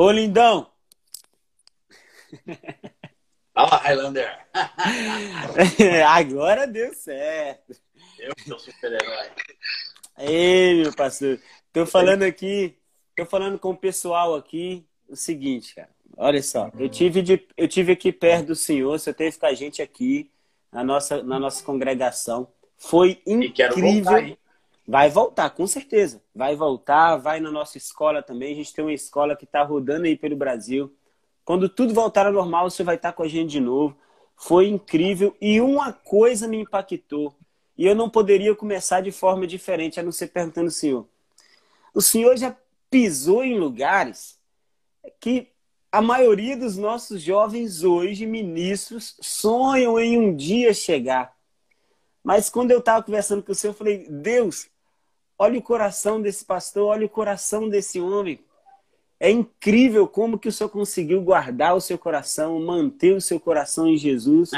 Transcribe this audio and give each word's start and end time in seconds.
Ô, 0.00 0.12
lindão! 0.12 0.70
Fala, 3.52 3.78
Highlander! 3.78 4.46
Agora 6.06 6.68
deu 6.68 6.94
certo. 6.94 7.74
Eu 8.16 8.32
sou 8.46 8.60
super-herói. 8.60 9.26
Ei, 10.16 10.82
meu 10.82 10.94
pastor. 10.94 11.40
Tô 11.72 11.84
falando 11.84 12.22
aqui, 12.22 12.78
tô 13.16 13.26
falando 13.26 13.58
com 13.58 13.70
o 13.70 13.76
pessoal 13.76 14.36
aqui 14.36 14.86
o 15.08 15.16
seguinte, 15.16 15.74
cara. 15.74 15.90
Olha 16.16 16.44
só, 16.44 16.70
eu 16.78 16.88
tive, 16.88 17.20
de, 17.20 17.44
eu 17.56 17.66
tive 17.66 17.90
aqui 17.90 18.12
perto 18.12 18.46
do 18.46 18.54
senhor, 18.54 19.00
você 19.00 19.12
teve 19.12 19.36
com 19.36 19.46
a 19.46 19.54
gente 19.54 19.82
aqui 19.82 20.30
na 20.70 20.84
nossa, 20.84 21.24
na 21.24 21.40
nossa 21.40 21.64
congregação. 21.64 22.46
Foi 22.76 23.20
incrível. 23.26 24.04
Voltar, 24.04 24.38
vai 24.88 25.10
voltar, 25.10 25.50
com 25.50 25.66
certeza. 25.66 26.22
Vai 26.34 26.56
voltar, 26.56 27.16
vai 27.18 27.40
na 27.40 27.50
nossa 27.50 27.76
escola 27.76 28.22
também. 28.22 28.52
A 28.52 28.56
gente 28.56 28.72
tem 28.72 28.82
uma 28.82 28.94
escola 28.94 29.36
que 29.36 29.44
está 29.44 29.62
rodando 29.62 30.06
aí 30.06 30.16
pelo 30.16 30.34
Brasil. 30.34 30.90
Quando 31.44 31.68
tudo 31.68 31.92
voltar 31.92 32.26
ao 32.26 32.32
normal, 32.32 32.70
você 32.70 32.82
vai 32.82 32.96
estar 32.96 33.12
com 33.12 33.22
a 33.22 33.28
gente 33.28 33.50
de 33.50 33.60
novo. 33.60 33.94
Foi 34.34 34.66
incrível 34.66 35.36
e 35.42 35.60
uma 35.60 35.92
coisa 35.92 36.48
me 36.48 36.56
impactou. 36.56 37.36
E 37.76 37.86
eu 37.86 37.94
não 37.94 38.08
poderia 38.08 38.54
começar 38.54 39.02
de 39.02 39.12
forma 39.12 39.46
diferente, 39.46 40.00
a 40.00 40.02
não 40.02 40.10
ser 40.10 40.28
perguntando 40.28 40.68
ao 40.68 40.72
senhor. 40.72 41.06
O 41.94 42.00
senhor 42.00 42.36
já 42.38 42.56
pisou 42.90 43.44
em 43.44 43.58
lugares 43.58 44.38
que 45.20 45.48
a 45.92 46.00
maioria 46.00 46.56
dos 46.56 46.78
nossos 46.78 47.20
jovens 47.20 47.82
hoje, 47.82 48.24
ministros, 48.24 49.16
sonham 49.20 49.98
em 49.98 50.18
um 50.18 50.34
dia 50.34 50.72
chegar. 50.72 51.36
Mas 52.24 52.48
quando 52.48 52.70
eu 52.70 52.78
estava 52.78 53.02
conversando 53.02 53.42
com 53.42 53.52
o 53.52 53.54
senhor, 53.54 53.72
eu 53.72 53.78
falei: 53.78 54.06
Deus, 54.08 54.68
olha 55.38 55.58
o 55.58 55.62
coração 55.62 56.20
desse 56.20 56.44
pastor, 56.44 56.88
olha 56.88 57.06
o 57.06 57.08
coração 57.08 57.68
desse 57.68 58.00
homem. 58.00 58.40
É 59.20 59.30
incrível 59.30 60.06
como 60.06 60.38
que 60.38 60.48
o 60.48 60.52
senhor 60.52 60.68
conseguiu 60.68 61.22
guardar 61.22 61.74
o 61.74 61.80
seu 61.80 61.98
coração, 61.98 62.60
manter 62.60 63.14
o 63.14 63.20
seu 63.20 63.40
coração 63.40 63.88
em 63.88 63.96
Jesus. 63.96 64.50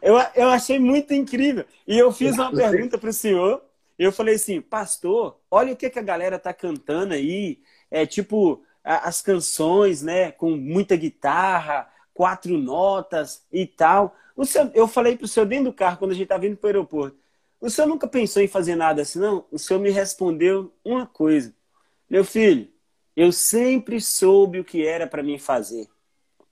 Eu, 0.00 0.16
eu 0.34 0.48
achei 0.48 0.78
muito 0.78 1.12
incrível. 1.14 1.64
E 1.86 1.98
eu 1.98 2.12
fiz 2.12 2.34
uma 2.34 2.52
pergunta 2.52 2.98
para 2.98 3.10
o 3.10 3.12
senhor. 3.12 3.62
Eu 3.98 4.12
falei 4.12 4.34
assim, 4.34 4.60
pastor, 4.60 5.38
olha 5.50 5.72
o 5.72 5.76
que, 5.76 5.90
que 5.90 5.98
a 5.98 6.02
galera 6.02 6.38
tá 6.38 6.52
cantando 6.52 7.14
aí. 7.14 7.60
É 7.90 8.04
tipo, 8.04 8.62
as 8.82 9.22
canções, 9.22 10.02
né, 10.02 10.30
com 10.32 10.50
muita 10.50 10.96
guitarra, 10.96 11.88
quatro 12.12 12.56
notas 12.58 13.46
e 13.52 13.66
tal. 13.66 14.16
O 14.36 14.44
senhor, 14.44 14.70
eu 14.74 14.86
falei 14.86 15.16
para 15.16 15.24
o 15.24 15.28
senhor 15.28 15.46
dentro 15.46 15.66
do 15.66 15.72
carro, 15.72 15.98
quando 15.98 16.10
a 16.10 16.14
gente 16.14 16.24
estava 16.24 16.42
vindo 16.42 16.56
para 16.56 16.66
o 16.66 16.68
aeroporto, 16.68 17.16
o 17.64 17.70
senhor 17.70 17.86
nunca 17.88 18.06
pensou 18.06 18.42
em 18.42 18.46
fazer 18.46 18.76
nada 18.76 19.00
assim, 19.00 19.18
não? 19.18 19.46
O 19.50 19.58
senhor 19.58 19.80
me 19.80 19.88
respondeu 19.88 20.70
uma 20.84 21.06
coisa. 21.06 21.54
Meu 22.10 22.22
filho, 22.22 22.68
eu 23.16 23.32
sempre 23.32 24.02
soube 24.02 24.60
o 24.60 24.64
que 24.64 24.86
era 24.86 25.06
para 25.06 25.22
mim 25.22 25.38
fazer. 25.38 25.88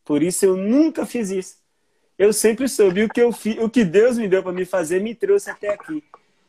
Por 0.06 0.22
isso 0.22 0.46
eu 0.46 0.56
nunca 0.56 1.04
fiz 1.04 1.28
isso. 1.28 1.56
Eu 2.16 2.32
sempre 2.32 2.66
soube 2.66 3.04
o 3.04 3.10
que, 3.10 3.20
eu 3.20 3.30
fi, 3.30 3.58
o 3.60 3.68
que 3.68 3.84
Deus 3.84 4.16
me 4.16 4.26
deu 4.26 4.42
para 4.42 4.52
me 4.52 4.64
fazer, 4.64 5.02
me 5.02 5.14
trouxe 5.14 5.50
até 5.50 5.68
aqui. 5.74 6.02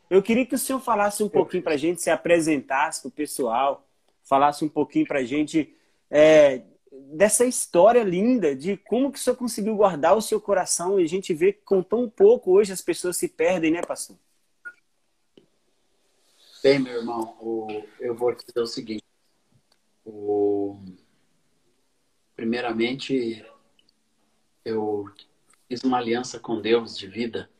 Eu 0.08 0.22
queria 0.22 0.46
que 0.46 0.54
o 0.54 0.58
senhor 0.58 0.80
falasse 0.80 1.22
um 1.22 1.28
pouquinho 1.28 1.62
para 1.62 1.74
a 1.74 1.76
gente, 1.76 2.00
se 2.00 2.08
apresentasse 2.08 3.02
para 3.02 3.08
o 3.08 3.12
pessoal, 3.12 3.86
falasse 4.22 4.64
um 4.64 4.68
pouquinho 4.68 5.06
para 5.06 5.18
a 5.18 5.24
gente 5.24 5.74
é, 6.10 6.62
dessa 7.12 7.44
história 7.44 8.02
linda 8.02 8.56
de 8.56 8.78
como 8.78 9.12
que 9.12 9.18
o 9.18 9.20
senhor 9.20 9.36
conseguiu 9.36 9.76
guardar 9.76 10.16
o 10.16 10.22
seu 10.22 10.40
coração 10.40 10.98
e 10.98 11.04
a 11.04 11.08
gente 11.08 11.34
vê 11.34 11.52
que 11.52 11.60
com 11.64 11.82
tão 11.82 12.08
pouco 12.08 12.52
hoje 12.52 12.72
as 12.72 12.80
pessoas 12.80 13.18
se 13.18 13.28
perdem, 13.28 13.70
né, 13.70 13.82
pastor? 13.82 14.16
Bem, 16.64 16.78
meu 16.78 16.94
irmão, 16.94 17.36
o, 17.42 17.68
eu 18.00 18.14
vou 18.14 18.34
te 18.34 18.46
dizer 18.46 18.60
o 18.60 18.66
seguinte. 18.66 19.04
O, 20.02 20.82
primeiramente, 22.34 23.44
eu 24.64 25.04
fiz 25.68 25.82
uma 25.82 25.98
aliança 25.98 26.40
com 26.40 26.62
Deus 26.62 26.96
de 26.96 27.06
vida 27.06 27.50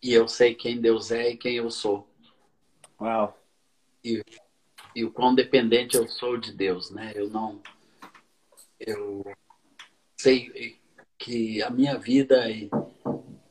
e 0.00 0.12
eu 0.12 0.28
sei 0.28 0.54
quem 0.54 0.80
Deus 0.80 1.10
é 1.10 1.30
e 1.30 1.36
quem 1.36 1.56
eu 1.56 1.72
sou. 1.72 2.08
Uau! 3.00 3.36
E 4.04 4.22
e 4.94 5.04
o 5.04 5.10
quão 5.10 5.34
dependente 5.34 5.96
eu 5.96 6.06
sou 6.06 6.36
de 6.36 6.52
Deus, 6.52 6.92
né? 6.92 7.10
Eu 7.16 7.28
não 7.28 7.60
eu 8.78 9.24
sei 10.16 10.80
que 11.18 11.60
a 11.64 11.68
minha 11.68 11.98
vida 11.98 12.48
e, 12.48 12.70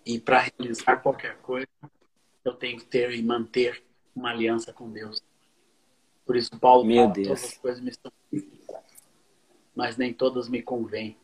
e 0.05 0.21
para 0.21 0.39
realizar 0.39 1.01
qualquer 1.01 1.35
coisa 1.39 1.67
eu 2.43 2.53
tenho 2.53 2.77
que 2.77 2.85
ter 2.85 3.11
e 3.11 3.21
manter 3.21 3.83
uma 4.15 4.29
aliança 4.29 4.73
com 4.73 4.89
Deus. 4.91 5.21
Por 6.25 6.35
isso 6.35 6.57
Paulo 6.59 6.85
Meu 6.85 7.03
fala, 7.03 7.13
Deus. 7.13 7.27
todas 7.27 7.43
as 7.43 7.57
coisas 7.57 7.81
me 7.81 7.89
estão 7.89 8.11
mas 9.75 9.97
nem 9.97 10.13
todas 10.13 10.47
me 10.47 10.61
convêm, 10.61 11.17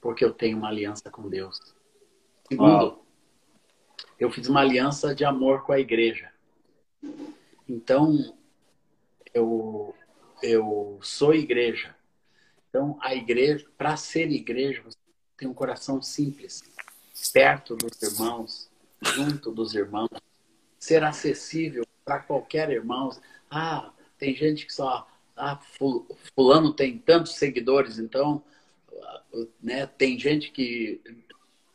porque 0.00 0.24
eu 0.24 0.32
tenho 0.32 0.58
uma 0.58 0.68
aliança 0.68 1.10
com 1.10 1.28
Deus. 1.28 1.58
Segundo, 2.46 2.84
Uau. 2.84 3.06
eu 4.18 4.30
fiz 4.30 4.46
uma 4.48 4.60
aliança 4.60 5.14
de 5.14 5.24
amor 5.24 5.64
com 5.64 5.72
a 5.72 5.80
igreja. 5.80 6.30
Então, 7.66 8.36
eu, 9.32 9.94
eu 10.42 10.98
sou 11.02 11.34
igreja. 11.34 11.96
Então, 12.68 12.98
a 13.00 13.14
igreja, 13.14 13.66
para 13.76 13.96
ser 13.96 14.30
igreja, 14.30 14.82
você 14.82 14.98
tem 15.36 15.48
um 15.48 15.54
coração 15.54 16.02
simples, 16.02 16.62
perto 17.32 17.74
dos 17.76 18.02
irmãos, 18.02 18.70
junto 19.02 19.50
dos 19.50 19.74
irmãos, 19.74 20.10
ser 20.88 21.04
acessível 21.04 21.84
para 22.04 22.20
qualquer 22.20 22.70
irmão. 22.70 23.10
Ah, 23.50 23.92
tem 24.18 24.34
gente 24.34 24.64
que 24.64 24.72
só. 24.72 25.06
Ah, 25.36 25.60
fulano 26.34 26.72
tem 26.72 26.98
tantos 26.98 27.34
seguidores, 27.34 27.98
então. 27.98 28.42
Né, 29.62 29.86
tem 29.86 30.18
gente 30.18 30.50
que 30.50 31.00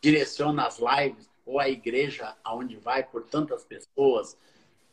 direciona 0.01 0.65
as 0.65 0.79
lives 0.79 1.29
ou 1.45 1.59
a 1.59 1.69
igreja 1.69 2.35
aonde 2.43 2.75
vai 2.77 3.03
por 3.03 3.23
tantas 3.23 3.63
pessoas. 3.63 4.35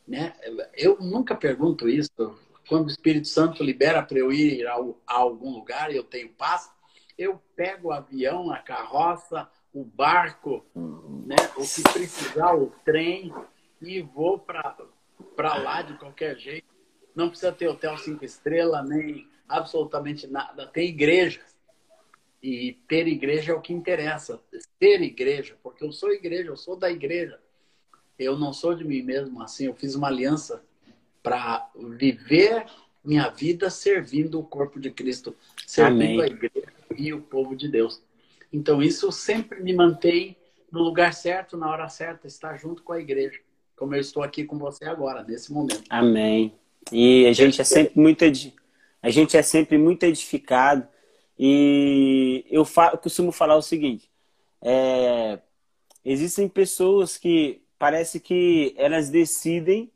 Né? 0.07 0.35
Eu 0.75 0.99
nunca 1.01 1.35
pergunto 1.35 1.89
isso 1.89 2.39
quando 2.69 2.87
o 2.87 2.91
Espírito 2.91 3.27
Santo 3.27 3.65
libera 3.65 4.03
para 4.03 4.19
eu 4.19 4.31
ir 4.31 4.67
a, 4.67 4.75
a 4.75 5.15
algum 5.15 5.55
lugar 5.55 5.91
e 5.91 5.97
eu 5.97 6.05
tenho 6.05 6.29
paz, 6.29 6.71
eu 7.19 7.41
pego 7.57 7.89
o 7.89 7.93
avião, 7.93 8.53
a 8.53 8.59
carroça, 8.59 9.49
o 9.73 9.85
barco, 9.85 10.65
né, 10.75 11.37
o 11.57 11.63
que 11.63 11.83
precisar, 11.93 12.55
o 12.55 12.73
trem, 12.85 13.33
e 13.81 14.01
vou 14.01 14.39
para 14.39 15.57
lá 15.57 15.83
de 15.83 15.95
qualquer 15.95 16.39
jeito. 16.39 16.69
Não 17.15 17.29
precisa 17.29 17.53
ter 17.53 17.69
hotel 17.69 17.97
cinco 17.99 18.25
estrelas, 18.25 18.89
nem 18.89 19.29
absolutamente 19.49 20.27
nada. 20.27 20.67
Tem 20.67 20.89
igreja. 20.89 21.41
E 22.43 22.73
ter 22.89 23.07
igreja 23.07 23.53
é 23.53 23.55
o 23.55 23.61
que 23.61 23.73
interessa. 23.73 24.41
Ter 24.79 25.03
igreja, 25.03 25.57
porque 25.63 25.85
eu 25.85 25.93
sou 25.93 26.13
igreja, 26.13 26.49
eu 26.49 26.57
sou 26.57 26.77
da 26.77 26.91
igreja. 26.91 27.39
Eu 28.19 28.39
não 28.39 28.53
sou 28.53 28.75
de 28.75 28.85
mim 28.85 29.03
mesmo 29.03 29.43
assim. 29.43 29.67
Eu 29.67 29.75
fiz 29.75 29.95
uma 29.95 30.09
aliança 30.09 30.65
para 31.23 31.71
viver 31.75 32.67
minha 33.05 33.29
vida 33.29 33.71
servindo 33.71 34.39
o 34.39 34.45
corpo 34.45 34.79
de 34.79 34.91
Cristo, 34.91 35.35
servindo 35.67 36.21
Amém. 36.21 36.23
a 36.23 36.27
igreja 36.27 36.73
e 36.97 37.13
o 37.13 37.21
povo 37.21 37.57
de 37.57 37.69
Deus. 37.69 38.03
Então, 38.53 38.83
isso 38.83 39.11
sempre 39.13 39.63
me 39.63 39.73
mantém 39.73 40.37
no 40.71 40.83
lugar 40.83 41.13
certo, 41.15 41.57
na 41.57 41.71
hora 41.71 41.89
certa, 41.89 42.27
estar 42.27 42.57
junto 42.57 42.83
com 42.83 42.93
a 42.93 43.01
igreja, 43.01 43.41
como 43.81 43.95
eu 43.95 44.01
estou 44.01 44.23
aqui 44.23 44.45
com 44.45 44.59
você 44.59 44.85
agora, 44.85 45.25
nesse 45.25 45.51
momento. 45.51 45.85
Amém. 45.89 46.53
E 46.93 47.27
a 47.27 47.33
gente 47.33 47.63
é 47.63 47.65
sempre 47.65 47.99
muito, 47.99 48.23
a 49.03 49.11
gente 49.11 49.37
é 49.39 49.43
sempre 49.43 49.79
muito 49.79 50.05
edificado. 50.05 50.87
E 51.39 52.45
eu, 52.51 52.67
eu 52.93 52.99
costumo 52.99 53.33
falar 53.33 53.57
o 53.57 53.63
seguinte: 53.63 54.11
é, 54.61 55.39
existem 56.05 56.47
pessoas 56.47 57.17
que 57.17 57.63
parece 57.79 58.21
que 58.21 58.75
elas 58.77 59.09
decidem 59.09 59.91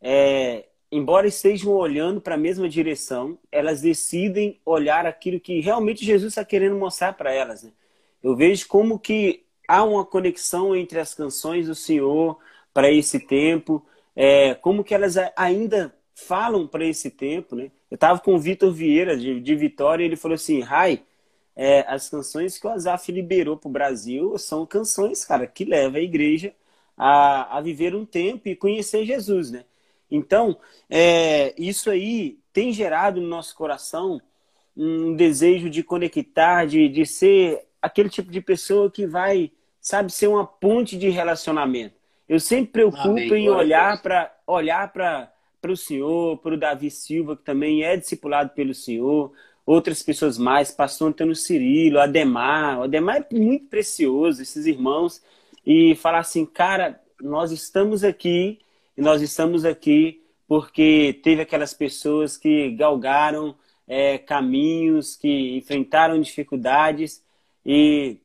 é, 0.00 0.64
embora 0.90 1.26
estejam 1.26 1.72
olhando 1.72 2.18
para 2.18 2.34
a 2.34 2.38
mesma 2.38 2.66
direção, 2.66 3.38
elas 3.52 3.82
decidem 3.82 4.58
olhar 4.64 5.04
aquilo 5.04 5.38
que 5.38 5.60
realmente 5.60 6.02
Jesus 6.02 6.32
está 6.32 6.44
querendo 6.46 6.76
mostrar 6.76 7.12
para 7.12 7.30
elas. 7.30 7.62
Né? 7.62 7.72
Eu 8.22 8.34
vejo 8.34 8.66
como 8.68 8.98
que 8.98 9.44
há 9.68 9.84
uma 9.84 10.02
conexão 10.02 10.74
entre 10.74 10.98
as 10.98 11.14
canções 11.14 11.66
do 11.66 11.74
Senhor 11.74 12.38
para 12.78 12.92
esse 12.92 13.18
tempo, 13.18 13.84
é, 14.14 14.54
como 14.54 14.84
que 14.84 14.94
elas 14.94 15.16
ainda 15.34 15.92
falam 16.14 16.64
para 16.64 16.84
esse 16.86 17.10
tempo. 17.10 17.56
Né? 17.56 17.72
Eu 17.90 17.96
estava 17.96 18.20
com 18.20 18.36
o 18.36 18.38
Vitor 18.38 18.72
Vieira, 18.72 19.16
de, 19.16 19.40
de 19.40 19.56
Vitória, 19.56 20.04
e 20.04 20.06
ele 20.06 20.14
falou 20.14 20.36
assim, 20.36 20.60
Rai, 20.60 21.02
é, 21.56 21.80
as 21.88 22.08
canções 22.08 22.56
que 22.56 22.68
o 22.68 22.70
Azaf 22.70 23.10
liberou 23.10 23.56
para 23.56 23.68
o 23.68 23.72
Brasil 23.72 24.38
são 24.38 24.64
canções, 24.64 25.24
cara, 25.24 25.44
que 25.44 25.64
levam 25.64 25.98
a 25.98 26.04
igreja 26.04 26.54
a, 26.96 27.58
a 27.58 27.60
viver 27.60 27.96
um 27.96 28.04
tempo 28.04 28.48
e 28.48 28.54
conhecer 28.54 29.04
Jesus, 29.04 29.50
né? 29.50 29.64
Então, 30.08 30.56
é, 30.88 31.52
isso 31.60 31.90
aí 31.90 32.38
tem 32.52 32.72
gerado 32.72 33.20
no 33.20 33.26
nosso 33.26 33.56
coração 33.56 34.22
um 34.76 35.16
desejo 35.16 35.68
de 35.68 35.82
conectar, 35.82 36.64
de, 36.64 36.88
de 36.88 37.04
ser 37.04 37.66
aquele 37.82 38.08
tipo 38.08 38.30
de 38.30 38.40
pessoa 38.40 38.88
que 38.88 39.04
vai, 39.04 39.50
sabe, 39.80 40.12
ser 40.12 40.28
uma 40.28 40.46
ponte 40.46 40.96
de 40.96 41.08
relacionamento. 41.08 41.97
Eu 42.28 42.38
sempre 42.38 42.72
preocupo 42.72 43.08
Amém. 43.08 43.32
em 43.32 43.48
olhar 43.48 44.00
para 44.02 44.32
olhar 44.46 44.92
para 44.92 45.32
para 45.60 45.72
o 45.72 45.76
senhor, 45.76 46.38
para 46.38 46.54
o 46.54 46.58
Davi 46.58 46.88
Silva, 46.88 47.36
que 47.36 47.42
também 47.42 47.82
é 47.82 47.96
discipulado 47.96 48.50
pelo 48.50 48.72
senhor, 48.72 49.32
outras 49.66 50.04
pessoas 50.04 50.38
mais, 50.38 50.70
pastor 50.70 51.08
Antônio 51.08 51.34
Cirilo, 51.34 51.98
Ademar. 51.98 52.78
O 52.78 52.82
Ademar 52.84 53.26
é 53.28 53.34
muito 53.34 53.66
precioso, 53.66 54.40
esses 54.40 54.66
irmãos. 54.66 55.20
E 55.66 55.96
falar 55.96 56.20
assim, 56.20 56.46
cara, 56.46 57.00
nós 57.20 57.50
estamos 57.50 58.04
aqui, 58.04 58.60
e 58.96 59.02
nós 59.02 59.20
estamos 59.20 59.64
aqui 59.64 60.22
porque 60.48 61.20
teve 61.22 61.42
aquelas 61.42 61.74
pessoas 61.74 62.36
que 62.36 62.70
galgaram 62.70 63.54
é, 63.86 64.18
caminhos, 64.18 65.14
que 65.14 65.56
enfrentaram 65.56 66.20
dificuldades 66.20 67.22
e 67.64 68.18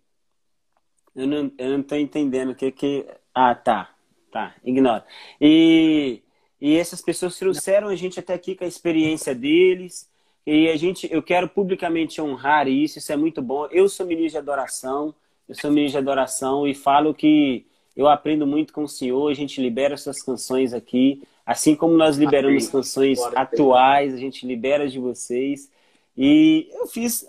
eu 1.16 1.28
não 1.28 1.52
estou 1.82 1.98
entendendo 1.98 2.52
o 2.52 2.56
que 2.56 2.72
que... 2.72 3.06
Ah, 3.36 3.54
tá, 3.54 3.93
tá, 4.34 4.56
ignora. 4.66 5.06
E, 5.40 6.22
e 6.60 6.76
essas 6.76 7.02
pessoas 7.02 7.38
trouxeram 7.38 7.88
a 7.88 7.96
gente 7.96 8.20
até 8.20 8.34
aqui 8.34 8.56
com 8.56 8.66
a 8.66 8.68
experiência 8.68 9.36
deles, 9.36 10.10
e 10.46 10.68
a 10.68 10.76
gente, 10.76 11.08
eu 11.12 11.22
quero 11.22 11.48
publicamente 11.48 12.20
honrar 12.20 12.68
isso, 12.68 12.98
isso 12.98 13.14
é 13.14 13.16
muito 13.16 13.42
bom. 13.42 13.68
Eu 13.72 13.88
sou 13.88 14.06
ministro 14.06 14.32
de 14.32 14.38
adoração, 14.40 15.16
eu 15.48 15.56
sou 15.56 15.72
ministro 15.72 16.02
de 16.02 16.10
adoração 16.10 16.68
e 16.68 16.74
falo 16.74 17.14
que 17.14 17.66
eu 17.96 18.10
aprendo 18.10 18.46
muito 18.46 18.74
com 18.74 18.84
o 18.84 18.90
Senhor, 18.90 19.30
a 19.30 19.36
gente 19.36 19.62
libera 19.62 19.94
essas 19.94 20.22
canções 20.22 20.74
aqui, 20.74 21.22
assim 21.46 21.76
como 21.76 21.96
nós 21.96 22.18
liberamos 22.18 22.64
Amém. 22.64 22.72
canções 22.72 23.20
atuais, 23.36 24.14
a 24.14 24.18
gente 24.18 24.46
libera 24.46 24.88
de 24.88 25.00
vocês. 25.00 25.72
E 26.18 26.68
eu 26.74 26.88
fiz 26.88 27.26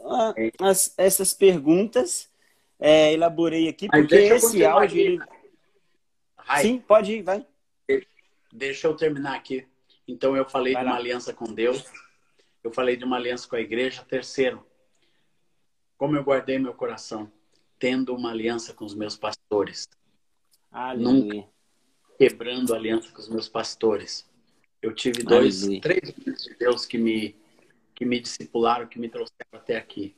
as, 0.61 0.93
essas 0.97 1.33
perguntas, 1.33 2.29
é, 2.81 3.12
elaborei 3.12 3.69
aqui, 3.69 3.89
porque 3.89 4.15
esse 4.15 4.65
áudio. 4.65 5.01
Ele... 5.01 5.21
Sim, 6.62 6.79
pode 6.79 7.12
ir, 7.12 7.23
vai. 7.23 7.46
Deixa 8.52 8.87
eu 8.87 8.94
terminar 8.94 9.35
aqui. 9.35 9.67
Então, 10.06 10.37
eu 10.37 10.44
falei 10.44 10.73
vai 10.73 10.82
de 10.82 10.88
uma 10.88 10.94
lá. 10.94 11.00
aliança 11.00 11.32
com 11.32 11.52
Deus 11.52 11.85
eu 12.64 12.73
falei 12.73 12.96
de 12.96 13.05
uma 13.05 13.17
aliança 13.17 13.46
com 13.46 13.56
a 13.56 13.61
igreja. 13.61 14.02
Terceiro, 14.08 14.67
como 15.99 16.17
eu 16.17 16.25
guardei 16.25 16.58
meu 16.58 16.73
coração, 16.73 17.31
tendo 17.79 18.14
uma 18.17 18.31
aliança 18.31 18.73
com 18.73 18.87
os 18.87 18.94
meus 18.94 19.17
pastores. 19.17 19.87
Aleluia. 20.73 21.35
Nunca 21.35 21.49
quebrando 22.19 22.75
aliança 22.75 23.12
com 23.12 23.20
os 23.20 23.29
meus 23.29 23.49
pastores. 23.49 24.26
Eu 24.81 24.94
tive 24.94 25.23
dois, 25.23 25.62
Aleluia. 25.62 25.81
três 25.82 26.11
filhos 26.11 26.43
de 26.43 26.55
Deus 26.55 26.87
que 26.87 26.96
me, 26.96 27.37
que 27.94 28.05
me 28.06 28.19
discipularam, 28.19 28.87
que 28.87 28.99
me 28.99 29.08
trouxeram 29.11 29.50
até 29.52 29.76
aqui. 29.76 30.17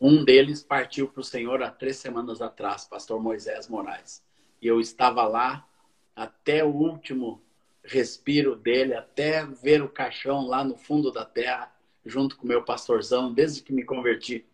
Um 0.00 0.24
deles 0.24 0.62
partiu 0.62 1.08
para 1.08 1.20
o 1.20 1.24
Senhor 1.24 1.62
há 1.62 1.70
três 1.70 1.96
semanas 1.96 2.40
atrás, 2.40 2.86
pastor 2.86 3.20
Moisés 3.20 3.68
Moraes. 3.68 4.22
E 4.60 4.66
eu 4.66 4.80
estava 4.80 5.26
lá 5.26 5.66
até 6.14 6.64
o 6.64 6.68
último 6.68 7.40
respiro 7.84 8.54
dele 8.56 8.94
até 8.94 9.44
ver 9.46 9.82
o 9.82 9.88
caixão 9.88 10.46
lá 10.46 10.62
no 10.62 10.76
fundo 10.76 11.10
da 11.10 11.24
terra, 11.24 11.72
junto 12.04 12.36
com 12.36 12.44
o 12.44 12.48
meu 12.48 12.62
pastorzão, 12.62 13.32
desde 13.32 13.62
que 13.62 13.72
me 13.72 13.84
converti. 13.84 14.44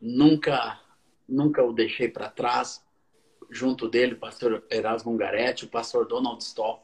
Nunca, 0.00 0.80
nunca 1.28 1.62
o 1.64 1.72
deixei 1.72 2.08
para 2.08 2.28
trás. 2.28 2.84
Junto 3.50 3.88
dele, 3.88 4.14
o 4.14 4.18
pastor 4.18 4.64
Erasmo 4.70 5.16
Garetti, 5.16 5.64
o 5.64 5.68
pastor 5.68 6.06
Donald 6.06 6.42
Stoll. 6.42 6.82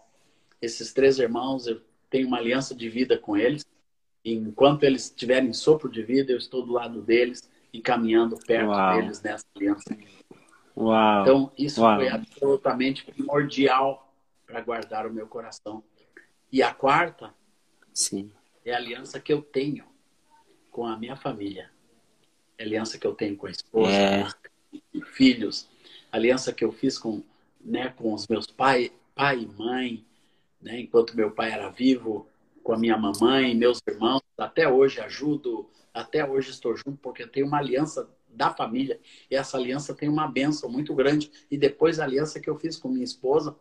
Esses 0.61 0.93
três 0.93 1.19
irmãos, 1.19 1.67
eu 1.67 1.81
tenho 2.09 2.29
uma 2.29 2.39
aliança 2.39 2.75
de 2.75 2.89
vida 2.89 3.19
com 3.19 3.37
eles. 3.37 3.65
E 4.25 4.33
enquanto 4.33 4.85
eles 4.85 5.11
tiverem 5.11 5.53
sopro 5.53 5.91
de 5.91 6.03
vida, 6.03 6.33
eu 6.33 6.39
estou 6.39 6.65
do 6.65 6.73
lado 6.73 7.03
deles 7.03 7.50
e 7.73 7.81
caminhando 7.81 8.39
perto 8.39 8.69
Uau. 8.69 8.97
deles 8.97 9.21
nessa 9.23 9.44
aliança. 9.56 9.97
Uau. 10.76 11.22
Então, 11.22 11.52
isso 11.56 11.80
Uau. 11.82 11.96
foi 11.96 12.08
absolutamente 12.08 13.04
primordial 13.04 14.12
para 14.46 14.60
guardar 14.60 15.06
o 15.06 15.12
meu 15.12 15.26
coração. 15.26 15.82
E 16.50 16.62
a 16.62 16.72
quarta 16.72 17.32
Sim. 17.92 18.30
é 18.64 18.72
a 18.72 18.76
aliança 18.76 19.20
que 19.20 19.32
eu 19.32 19.42
tenho 19.42 19.84
com 20.70 20.86
a 20.86 20.96
minha 20.96 21.16
família. 21.16 21.70
É 22.58 22.62
a 22.62 22.66
aliança 22.66 22.98
que 22.98 23.06
eu 23.06 23.14
tenho 23.14 23.36
com 23.36 23.46
a 23.46 23.50
esposa, 23.50 23.92
é. 23.92 24.22
com 24.22 24.98
os 24.98 25.08
filhos. 25.10 25.69
A 26.10 26.16
aliança 26.16 26.52
que 26.52 26.64
eu 26.64 26.72
fiz 26.72 26.98
com, 26.98 27.22
né, 27.60 27.88
com 27.96 28.12
os 28.12 28.26
meus 28.28 28.46
pai, 28.46 28.92
pai 29.14 29.40
e 29.40 29.46
mãe, 29.46 30.04
né, 30.60 30.80
enquanto 30.80 31.16
meu 31.16 31.30
pai 31.30 31.52
era 31.52 31.69
vivo, 31.70 32.26
com 32.62 32.72
a 32.72 32.78
minha 32.78 32.96
mamãe, 32.96 33.54
meus 33.54 33.80
irmãos. 33.88 34.22
Até 34.36 34.69
hoje 34.69 35.00
ajudo, 35.00 35.69
até 35.92 36.28
hoje 36.28 36.50
estou 36.50 36.76
junto, 36.76 36.98
porque 37.02 37.26
tem 37.26 37.42
uma 37.42 37.58
aliança 37.58 38.08
da 38.32 38.50
família. 38.50 39.00
E 39.31 39.37
essa 39.37 39.56
aliança 39.56 39.94
tem 39.94 40.08
uma 40.08 40.26
benção 40.26 40.70
muito 40.70 40.94
grande. 40.94 41.31
E 41.50 41.56
depois 41.56 42.00
a 42.00 42.05
aliança 42.05 42.40
que 42.40 42.49
eu 42.49 42.58
fiz 42.58 42.76
com 42.76 42.88
minha 42.88 43.05
esposa, 43.05 43.56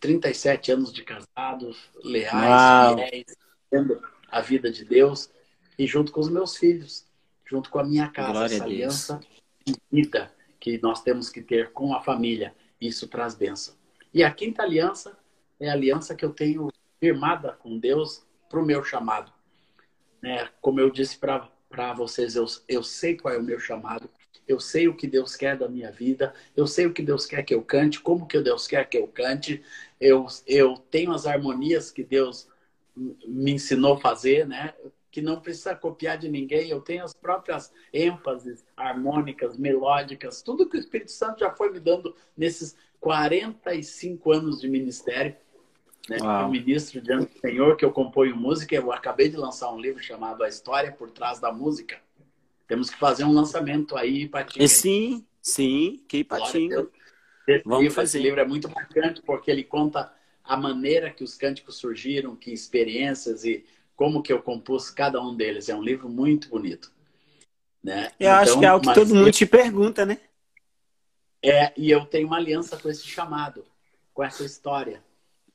37 0.00 0.72
anos 0.72 0.92
de 0.92 1.02
casados, 1.02 1.90
leais, 2.02 2.94
fiéis, 2.94 3.36
tendo 3.70 4.00
a 4.28 4.40
vida 4.40 4.70
de 4.70 4.84
Deus 4.84 5.30
e 5.78 5.86
junto 5.86 6.12
com 6.12 6.20
os 6.20 6.28
meus 6.28 6.56
filhos, 6.56 7.06
junto 7.44 7.70
com 7.70 7.78
a 7.78 7.84
minha 7.84 8.08
casa, 8.08 8.32
Glória 8.32 8.54
essa 8.54 8.64
aliança 8.64 9.20
de 9.64 9.74
vida 9.90 10.32
que 10.60 10.78
nós 10.80 11.02
temos 11.02 11.28
que 11.28 11.42
ter 11.42 11.72
com 11.72 11.94
a 11.94 12.00
família. 12.00 12.54
Isso 12.80 13.08
traz 13.08 13.34
bênção. 13.34 13.74
E 14.12 14.22
a 14.22 14.30
quinta 14.30 14.62
aliança 14.62 15.18
é 15.58 15.68
a 15.68 15.72
aliança 15.72 16.14
que 16.14 16.24
eu 16.24 16.30
tenho 16.30 16.68
firmada 17.00 17.52
com 17.52 17.78
Deus 17.78 18.24
para 18.48 18.60
o 18.60 18.64
meu 18.64 18.84
chamado. 18.84 19.32
Né? 20.20 20.48
Como 20.60 20.78
eu 20.78 20.90
disse 20.90 21.18
para 21.18 21.50
vocês, 21.96 22.36
eu, 22.36 22.46
eu 22.68 22.82
sei 22.82 23.16
qual 23.16 23.34
é 23.34 23.38
o 23.38 23.42
meu 23.42 23.58
chamado, 23.58 24.08
eu 24.46 24.58
sei 24.60 24.88
o 24.88 24.96
que 24.96 25.06
Deus 25.06 25.36
quer 25.36 25.56
da 25.56 25.68
minha 25.68 25.90
vida, 25.90 26.34
eu 26.56 26.66
sei 26.66 26.86
o 26.86 26.92
que 26.92 27.02
Deus 27.02 27.26
quer 27.26 27.42
que 27.42 27.54
eu 27.54 27.62
cante, 27.62 28.00
como 28.00 28.26
que 28.26 28.40
Deus 28.40 28.66
quer 28.66 28.88
que 28.88 28.98
eu 28.98 29.06
cante, 29.08 29.62
eu, 30.00 30.26
eu 30.46 30.76
tenho 30.90 31.12
as 31.12 31.26
harmonias 31.26 31.90
que 31.90 32.02
Deus 32.02 32.48
me 32.96 33.52
ensinou 33.52 33.94
a 33.94 34.00
fazer, 34.00 34.46
né? 34.46 34.74
Que 35.10 35.22
não 35.22 35.40
precisa 35.40 35.74
copiar 35.74 36.18
de 36.18 36.28
ninguém, 36.28 36.68
eu 36.68 36.80
tenho 36.80 37.04
as 37.04 37.14
próprias 37.14 37.72
ênfases 37.92 38.64
harmônicas, 38.76 39.56
melódicas, 39.56 40.42
tudo 40.42 40.68
que 40.68 40.76
o 40.76 40.80
Espírito 40.80 41.12
Santo 41.12 41.40
já 41.40 41.50
foi 41.54 41.70
me 41.70 41.80
dando 41.80 42.14
nesses 42.36 42.76
45 43.00 44.32
anos 44.32 44.60
de 44.60 44.68
ministério. 44.68 45.36
Né? 46.08 46.18
Eu 46.20 46.48
ministro 46.48 47.00
diante 47.00 47.32
do 47.32 47.40
Senhor, 47.40 47.76
que 47.76 47.84
eu 47.84 47.92
componho 47.92 48.36
música, 48.36 48.74
eu 48.74 48.92
acabei 48.92 49.28
de 49.28 49.36
lançar 49.36 49.70
um 49.72 49.80
livro 49.80 50.02
chamado 50.02 50.42
A 50.42 50.48
História 50.48 50.90
por 50.90 51.10
Trás 51.10 51.38
da 51.38 51.52
Música 51.52 52.00
temos 52.72 52.88
que 52.88 52.98
fazer 52.98 53.24
um 53.24 53.34
lançamento 53.34 53.94
aí, 53.98 54.26
Patinho. 54.26 54.66
Sim, 54.66 55.26
sim, 55.42 56.02
que 56.08 56.24
Patinho. 56.24 56.90
Vamos 57.66 57.82
livro, 57.82 57.94
fazer. 57.94 58.16
Esse 58.16 58.18
livro 58.18 58.40
é 58.40 58.46
muito 58.46 58.66
marcante 58.70 59.20
porque 59.20 59.50
ele 59.50 59.62
conta 59.62 60.10
a 60.42 60.56
maneira 60.56 61.10
que 61.10 61.22
os 61.22 61.36
cânticos 61.36 61.76
surgiram, 61.76 62.34
que 62.34 62.50
experiências 62.50 63.44
e 63.44 63.62
como 63.94 64.22
que 64.22 64.32
eu 64.32 64.40
compus 64.40 64.88
cada 64.88 65.20
um 65.20 65.36
deles. 65.36 65.68
É 65.68 65.76
um 65.76 65.82
livro 65.82 66.08
muito 66.08 66.48
bonito. 66.48 66.90
Né? 67.84 68.10
Eu 68.18 68.30
então, 68.30 68.36
acho 68.36 68.58
que 68.58 68.64
é 68.64 68.68
algo 68.68 68.88
que 68.88 68.94
todo 68.94 69.14
mundo 69.14 69.30
te 69.30 69.44
pergunta, 69.44 70.06
né? 70.06 70.18
É, 71.42 71.74
e 71.76 71.90
eu 71.90 72.06
tenho 72.06 72.26
uma 72.26 72.38
aliança 72.38 72.78
com 72.78 72.88
esse 72.88 73.06
chamado, 73.06 73.66
com 74.14 74.24
essa 74.24 74.44
história. 74.44 75.04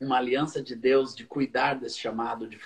Uma 0.00 0.18
aliança 0.18 0.62
de 0.62 0.76
Deus 0.76 1.14
de 1.14 1.24
cuidar 1.24 1.74
desse 1.74 1.98
chamado, 1.98 2.46
de 2.46 2.58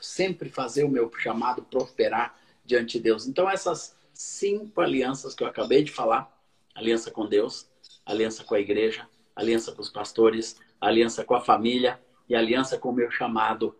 sempre 0.00 0.48
fazer 0.48 0.84
o 0.84 0.88
meu 0.88 1.10
chamado 1.18 1.62
prosperar 1.62 2.38
diante 2.64 2.98
de 2.98 3.04
Deus. 3.04 3.26
Então, 3.26 3.50
essas 3.50 3.96
cinco 4.12 4.80
alianças 4.80 5.34
que 5.34 5.42
eu 5.42 5.48
acabei 5.48 5.82
de 5.82 5.90
falar 5.90 6.36
aliança 6.74 7.10
com 7.10 7.26
Deus, 7.26 7.68
aliança 8.06 8.44
com 8.44 8.54
a 8.54 8.60
igreja, 8.60 9.08
aliança 9.34 9.72
com 9.72 9.82
os 9.82 9.90
pastores, 9.90 10.60
aliança 10.80 11.24
com 11.24 11.34
a 11.34 11.40
família 11.40 12.00
e 12.28 12.34
aliança 12.34 12.78
com 12.78 12.90
o 12.90 12.92
meu 12.92 13.10
chamado. 13.10 13.76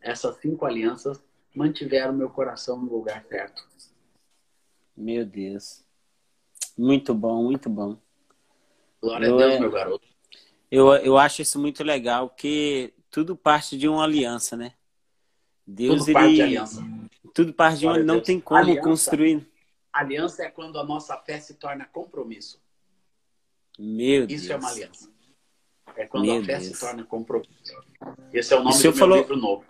Essas 0.00 0.36
cinco 0.36 0.66
alianças 0.66 1.22
mantiveram 1.54 2.12
meu 2.12 2.28
coração 2.28 2.78
no 2.78 2.92
lugar 2.92 3.24
certo. 3.24 3.66
Meu 4.96 5.24
Deus. 5.24 5.82
Muito 6.76 7.14
bom, 7.14 7.44
muito 7.44 7.68
bom. 7.68 7.96
Glória 9.00 9.26
eu, 9.26 9.34
a 9.34 9.38
Deus, 9.38 9.54
é... 9.54 9.60
meu 9.60 9.70
garoto. 9.70 10.11
Eu, 10.72 10.94
eu 10.94 11.18
acho 11.18 11.42
isso 11.42 11.58
muito 11.58 11.84
legal, 11.84 12.30
porque 12.30 12.94
tudo 13.10 13.36
parte 13.36 13.76
de 13.76 13.86
uma 13.86 14.04
aliança, 14.04 14.56
né? 14.56 14.72
Deus, 15.66 15.98
tudo 15.98 16.08
ele... 16.08 16.14
parte 16.14 16.34
de 16.34 16.42
aliança. 16.42 16.82
Tudo 17.34 17.52
parte 17.52 17.78
de 17.80 17.86
onde 17.86 18.02
não 18.02 18.22
tem 18.22 18.40
como 18.40 18.58
aliança, 18.58 18.80
construir. 18.80 19.46
Aliança 19.92 20.44
é 20.44 20.50
quando 20.50 20.78
a 20.78 20.82
nossa 20.84 21.14
fé 21.18 21.38
se 21.38 21.54
torna 21.54 21.84
compromisso. 21.84 22.58
Meu 23.78 24.24
Isso 24.24 24.48
Deus. 24.48 24.50
é 24.50 24.56
uma 24.56 24.70
aliança. 24.70 25.12
É 25.94 26.06
quando 26.06 26.24
Meu 26.24 26.40
a 26.40 26.44
fé 26.44 26.58
Deus. 26.58 26.64
se 26.64 26.80
torna 26.80 27.04
compromisso. 27.04 27.76
Esse 28.32 28.54
é 28.54 28.56
o 28.56 28.64
nome 28.64 28.74
do 28.74 28.82
meu 28.82 28.92
falou, 28.94 29.18
livro 29.18 29.36
novo. 29.36 29.64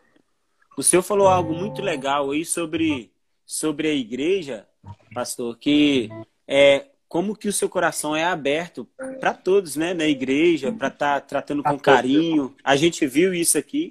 O 0.77 0.85
senhor 0.85 1.03
falou 1.03 1.27
algo 1.27 1.53
muito 1.53 1.83
legal 1.83 2.31
aí 2.31 2.45
sobre, 2.45 3.13
sobre 3.45 3.89
a 3.89 3.93
igreja, 3.93 4.69
pastor, 5.13 5.59
que 5.59 6.09
é 6.47 6.92
como 7.13 7.37
que 7.37 7.47
o 7.47 7.53
seu 7.53 7.69
coração 7.69 8.17
é 8.17 8.25
aberto 8.25 8.89
para 9.21 9.35
todos, 9.35 9.77
né, 9.77 9.93
na 9.93 10.07
igreja, 10.07 10.73
para 10.73 10.89
estar 10.89 11.21
tá 11.21 11.27
tratando 11.27 11.63
com 11.63 11.79
carinho. 11.79 12.57
A 12.65 12.75
gente 12.75 13.07
viu 13.07 13.35
isso 13.35 13.59
aqui. 13.59 13.91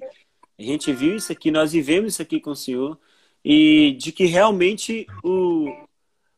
A 0.58 0.62
gente 0.62 0.92
viu 0.92 1.14
isso 1.14 1.30
aqui, 1.30 1.48
nós 1.52 1.70
vivemos 1.70 2.14
isso 2.14 2.22
aqui 2.22 2.40
com 2.40 2.50
o 2.50 2.56
senhor 2.56 2.98
e 3.44 3.92
de 3.92 4.10
que 4.10 4.24
realmente 4.24 5.06
o, 5.22 5.72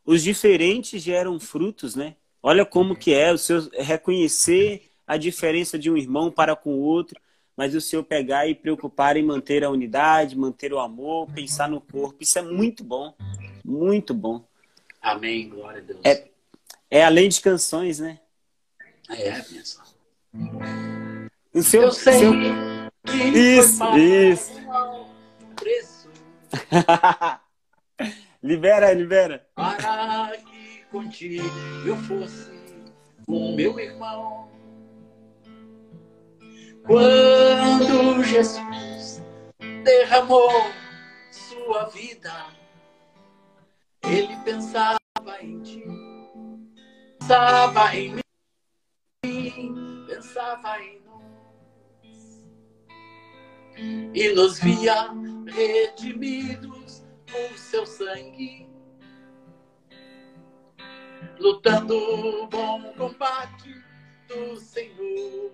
os 0.05 0.23
diferentes 0.23 1.03
geram 1.03 1.41
frutos, 1.41 1.97
né? 1.97 2.17
Olha 2.43 2.67
como 2.67 2.95
que 2.95 3.15
é 3.15 3.33
o 3.33 3.39
seu 3.39 3.67
reconhecer 3.79 4.83
a 5.07 5.17
diferença 5.17 5.79
de 5.79 5.91
um 5.91 5.97
irmão 5.97 6.31
para 6.31 6.55
com 6.55 6.75
o 6.75 6.83
outro, 6.83 7.19
mas 7.57 7.75
o 7.75 7.81
Senhor 7.81 8.03
pegar 8.03 8.47
e 8.47 8.55
preocupar 8.55 9.17
em 9.17 9.25
manter 9.25 9.65
a 9.65 9.71
unidade, 9.71 10.37
manter 10.37 10.71
o 10.71 10.79
amor, 10.79 11.33
pensar 11.33 11.67
no 11.67 11.81
corpo. 11.81 12.19
Isso 12.21 12.39
é 12.39 12.43
muito 12.43 12.85
bom, 12.85 13.15
muito 13.65 14.13
bom. 14.13 14.45
Amém, 15.01 15.49
glória 15.49 15.81
a 15.81 15.85
Deus. 15.85 16.01
É, 16.05 16.34
é 16.91 17.05
além 17.05 17.29
de 17.29 17.41
canções, 17.41 17.99
né? 18.01 18.21
É, 19.11 19.41
pessoal. 19.41 19.87
O 21.53 21.63
seu, 21.63 21.83
Eu 21.83 21.93
sei 21.93 22.19
seu... 22.19 22.33
que 23.07 23.15
Isso, 23.17 23.85
isso. 23.97 24.53
preço 25.57 26.11
libera, 28.43 28.93
libera. 28.93 29.47
para 29.55 30.37
que 30.39 30.85
contigo 30.91 31.45
eu 31.87 31.97
fosse 31.97 32.51
com 33.27 33.55
meu 33.55 33.79
irmão. 33.79 34.51
Quando 36.87 38.23
Jesus 38.23 39.23
derramou 39.85 40.51
sua 41.31 41.85
vida, 41.87 42.33
ele 44.05 44.37
pensava 44.45 44.99
em 45.41 45.61
ti, 45.63 45.83
pensava 47.27 47.97
em 47.97 48.17
mim, 49.25 50.05
pensava 50.07 50.79
em 50.83 51.01
nós. 51.01 52.45
E 54.13 54.29
nos 54.35 54.61
via 54.61 55.09
redimidos 55.47 57.03
por 57.27 57.59
seu 57.59 57.87
sangue, 57.87 58.69
lutando 61.39 61.97
o 61.97 62.47
bom 62.47 62.93
combate 62.93 63.75
do 64.29 64.57
Senhor. 64.61 65.51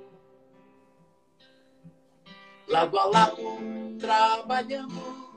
Lado 2.67 2.99
a 2.99 3.05
lado, 3.05 3.43
trabalhando, 4.01 5.31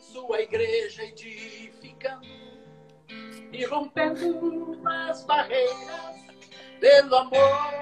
sua 0.00 0.40
igreja 0.40 1.04
edificando 1.04 2.50
e 3.52 3.64
rompendo 3.64 4.80
as 4.86 5.24
barreiras 5.24 6.16
pelo 6.78 7.16
amor. 7.16 7.80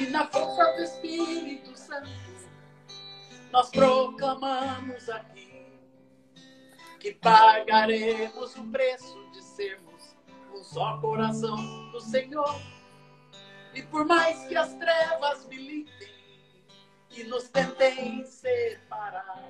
E 0.00 0.06
na 0.06 0.26
força 0.26 0.72
do 0.72 0.82
Espírito 0.82 1.76
Santo, 1.76 2.08
nós 3.52 3.70
proclamamos 3.70 5.08
aqui 5.10 5.66
que 6.98 7.14
pagaremos 7.14 8.56
o 8.56 8.64
preço 8.64 9.30
de 9.32 9.42
sermos 9.42 10.16
um 10.52 10.64
só 10.64 10.98
coração 10.98 11.90
do 11.90 12.00
Senhor. 12.00 12.60
E 13.74 13.82
por 13.82 14.06
mais 14.06 14.46
que 14.48 14.56
as 14.56 14.72
trevas 14.74 15.46
militem 15.46 16.08
e 17.10 17.24
nos 17.24 17.48
tentem 17.48 18.24
separar, 18.24 19.44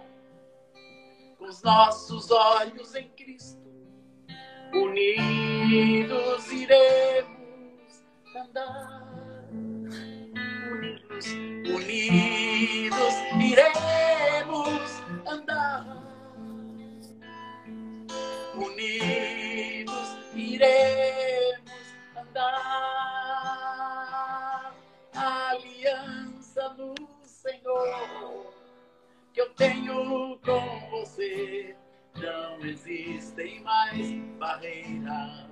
os 1.39 1.63
nossos 1.63 2.31
olhos 2.31 2.95
em 2.95 3.09
Cristo, 3.11 3.61
unidos 4.73 6.53
iremos 6.53 8.05
andar. 8.35 9.07
Unidos, 10.73 11.27
unidos 11.75 12.36
barreiras 34.67 35.47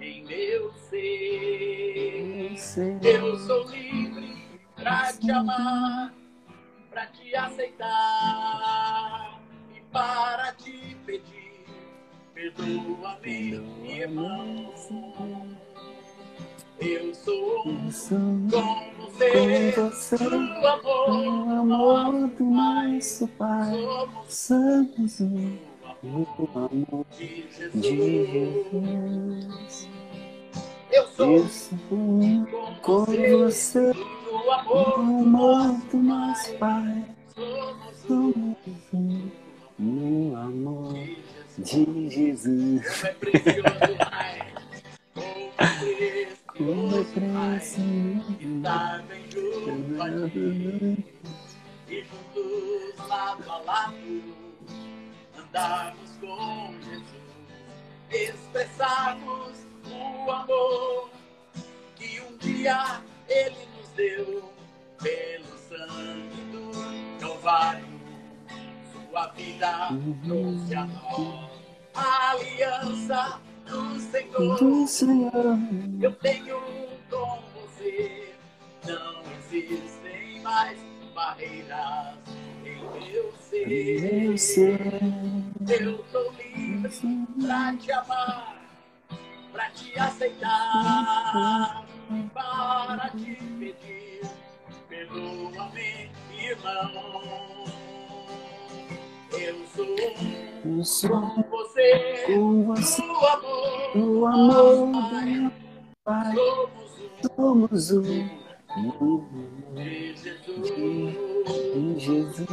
em 0.00 0.24
meu 0.24 0.72
ser. 0.88 2.56
Eu 3.02 3.38
sou 3.38 3.68
livre 3.68 4.36
pra 4.74 5.12
te 5.12 5.30
amar, 5.30 6.14
pra 6.90 7.06
te 7.06 7.34
aceitar 7.34 7.80
e 9.74 9.80
para 9.92 10.52
te 10.54 10.96
pedir. 11.04 11.66
Perdoa-me, 12.34 13.88
irmão. 13.88 14.72
Eu 16.78 17.14
sou 17.14 17.66
um 17.66 17.76
com 17.76 17.90
você, 17.90 19.32
Com 19.32 19.88
você, 19.88 20.16
no 20.18 20.66
amor, 20.66 21.08
O 21.08 21.50
amor 21.50 22.28
do 22.28 22.44
nosso 22.44 23.26
Pai, 23.28 23.72
somos 24.28 24.34
somos 24.34 25.20
um 25.22 25.65
no 26.06 26.48
amor 26.54 27.04
de 27.16 27.44
de 27.74 28.26
Jesus. 28.26 29.88
Eu 30.90 31.06
sou 31.08 31.32
Eu 31.32 31.48
sou 31.48 31.78
com 32.82 33.04
você, 33.04 33.36
você, 33.36 33.92
no 33.92 33.94
o 34.36 34.52
amor, 34.52 35.72
do 35.90 35.96
nosso 35.98 36.54
Pai, 36.54 37.04
somos 37.34 38.54
um 38.92 39.30
no 39.78 40.36
amor 40.36 40.94
de 41.58 42.08
Jesus. 42.08 42.82
Como 46.56 46.96
é 46.96 47.04
precioso, 47.04 47.82
Estar 48.40 49.02
bem 49.02 49.24
junto 49.30 50.02
a 50.02 50.30
ti. 50.30 51.04
e 51.88 52.02
juntos 52.02 53.08
lado 53.08 53.50
a 53.50 53.58
lado 53.58 54.45
andarmos 55.56 56.10
com 56.20 56.74
Jesus, 56.82 57.14
expressarmos 58.10 59.66
o 59.86 60.30
amor 60.30 61.10
que 61.94 62.20
um 62.20 62.36
dia 62.36 63.00
Ele 63.26 63.56
nos 63.74 63.88
deu 63.96 64.52
pelo 65.02 65.58
sangue 65.58 66.42
do 66.52 67.18
Calvário. 67.18 67.86
Sua 68.92 69.28
vida 69.28 69.88
trouxe 70.26 70.74
a 70.74 70.84
nós 70.84 71.50
a 71.94 72.30
aliança 72.32 73.40
do 73.66 73.98
Senhor. 73.98 74.58
do 74.58 74.86
Senhor. 74.86 75.58
Eu 76.02 76.12
tenho 76.16 76.60
com 77.08 77.42
você. 77.54 78.34
Não 78.86 79.22
existem 79.38 80.40
mais 80.42 80.78
barreiras 81.14 82.25
em 83.16 83.22
meu 83.22 83.32
ser. 83.38 84.24
Eu 84.24 84.38
sei. 84.38 84.76
Eu 85.68 86.04
sou 86.12 86.32
livre 86.32 86.90
pra 87.46 87.76
te 87.76 87.92
amar, 87.92 88.56
pra 89.52 89.70
te 89.70 89.98
aceitar, 89.98 91.84
para 92.34 93.10
te 93.10 93.34
pedir. 93.58 94.20
Perdoa-me, 94.88 96.10
irmão. 96.38 97.64
Eu 99.32 99.66
sou 99.74 99.86
Eu 100.64 100.84
sou 100.84 101.10
com 101.10 101.42
você. 101.50 102.22
com 102.26 102.64
você, 102.64 103.02
O 103.02 103.26
amor, 103.26 103.96
o 103.96 104.26
amor 104.26 104.92
Pai. 105.10 105.52
Pai. 106.04 106.34
Somos 106.34 107.00
um 107.00 107.36
Somos 107.36 107.90
um 107.90 108.45
de 108.76 110.14
Jesus. 110.14 111.16
em 111.74 111.98
Jesus. 111.98 112.48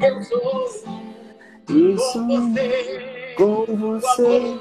Eu 0.00 0.22
sou 0.22 0.68
Eu 1.68 1.96
com 1.96 1.98
sou 1.98 2.26
você. 2.28 3.34
com 3.36 3.66
você 3.76 4.60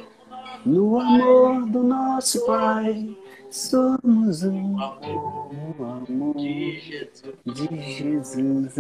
no 0.66 1.00
amor 1.00 1.66
do 1.68 1.84
nosso 1.84 2.44
Pai. 2.46 3.16
Somos 3.52 4.44
um 4.44 4.82
amor 4.82 6.36
de 6.38 6.80
Jesus. 6.80 7.36
de 7.46 7.82
Jesus. 7.94 8.74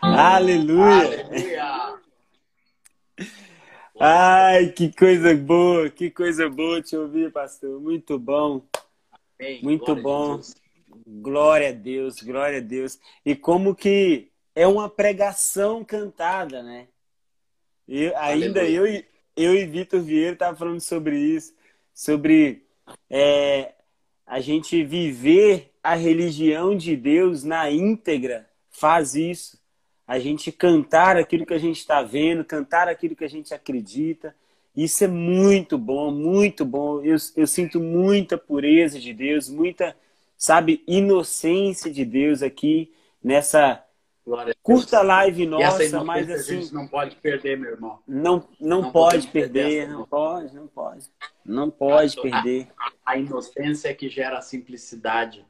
Aleluia! 0.00 1.26
Ai, 3.98 4.68
que 4.68 4.92
coisa 4.92 5.34
boa, 5.34 5.90
que 5.90 6.10
coisa 6.10 6.48
boa 6.48 6.80
te 6.80 6.96
ouvir, 6.96 7.32
pastor. 7.32 7.80
Muito 7.80 8.18
bom. 8.18 8.62
Muito 9.62 9.96
bom. 9.96 10.40
Glória 11.06 11.68
a 11.68 11.72
Deus, 11.72 12.20
glória 12.20 12.58
a 12.58 12.60
Deus. 12.60 12.98
E 13.24 13.36
como 13.36 13.74
que 13.76 14.28
é 14.54 14.66
uma 14.66 14.88
pregação 14.88 15.84
cantada, 15.84 16.62
né? 16.62 16.88
E 17.86 18.12
ainda 18.16 18.60
Aleluia. 18.60 18.68
eu, 18.68 18.86
e- 18.86 19.04
eu 19.36 19.54
e 19.54 19.64
Vitor 19.66 20.00
Vieira 20.02 20.32
estavam 20.32 20.56
falando 20.56 20.80
sobre 20.80 21.16
isso, 21.18 21.54
sobre 21.94 22.64
é, 23.08 23.74
a 24.26 24.40
gente 24.40 24.82
viver 24.84 25.72
a 25.82 25.94
religião 25.94 26.76
de 26.76 26.96
Deus 26.96 27.44
na 27.44 27.70
íntegra 27.70 28.48
faz 28.70 29.14
isso. 29.14 29.60
A 30.06 30.18
gente 30.18 30.50
cantar 30.50 31.16
aquilo 31.16 31.46
que 31.46 31.54
a 31.54 31.58
gente 31.58 31.78
está 31.78 32.02
vendo, 32.02 32.44
cantar 32.44 32.88
aquilo 32.88 33.14
que 33.14 33.24
a 33.24 33.28
gente 33.28 33.54
acredita. 33.54 34.34
Isso 34.74 35.04
é 35.04 35.08
muito 35.08 35.78
bom, 35.78 36.10
muito 36.10 36.64
bom. 36.64 37.00
Eu, 37.02 37.16
eu 37.36 37.46
sinto 37.46 37.80
muita 37.80 38.36
pureza 38.36 38.98
de 39.00 39.12
Deus, 39.14 39.48
muita 39.48 39.96
sabe, 40.36 40.82
inocência 40.86 41.90
de 41.90 42.04
Deus 42.04 42.42
aqui 42.42 42.92
nessa 43.22 43.82
curta 44.62 45.02
live 45.02 45.46
nossa, 45.46 46.02
mas 46.02 46.28
assim. 46.30 46.58
A 46.58 46.60
gente 46.60 46.74
não 46.74 46.88
pode 46.88 47.16
perder, 47.16 47.56
meu 47.56 47.70
irmão. 47.70 48.02
Não, 48.06 48.48
não, 48.60 48.82
não 48.82 48.92
pode 48.92 49.28
perder, 49.28 49.88
não 49.88 50.04
pode, 50.04 50.54
não 50.54 50.66
pode. 50.66 51.10
Não 51.44 51.70
pode 51.70 52.18
a, 52.18 52.22
perder. 52.22 52.68
A, 52.76 53.12
a, 53.12 53.18
inocência 53.18 53.88
é 53.88 53.94
que 53.94 54.08
gera 54.08 54.38
a 54.38 54.42
simplicidade. 54.42 55.46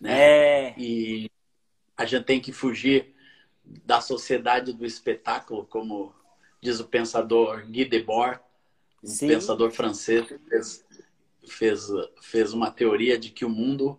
Né? 0.00 0.68
É. 0.68 0.74
E 0.78 1.30
a 1.96 2.04
gente 2.04 2.24
tem 2.24 2.40
que 2.40 2.52
fugir 2.52 3.14
da 3.64 4.00
sociedade 4.00 4.72
do 4.72 4.84
espetáculo, 4.84 5.64
como 5.64 6.14
diz 6.60 6.80
o 6.80 6.84
pensador 6.84 7.64
Guy 7.66 7.86
Debord, 7.86 8.40
um 9.02 9.08
Sim. 9.08 9.28
pensador 9.28 9.70
francês, 9.70 10.26
fez, 11.46 11.88
fez, 12.20 12.52
uma 12.52 12.70
teoria 12.70 13.18
de 13.18 13.30
que 13.30 13.44
o 13.44 13.50
mundo 13.50 13.98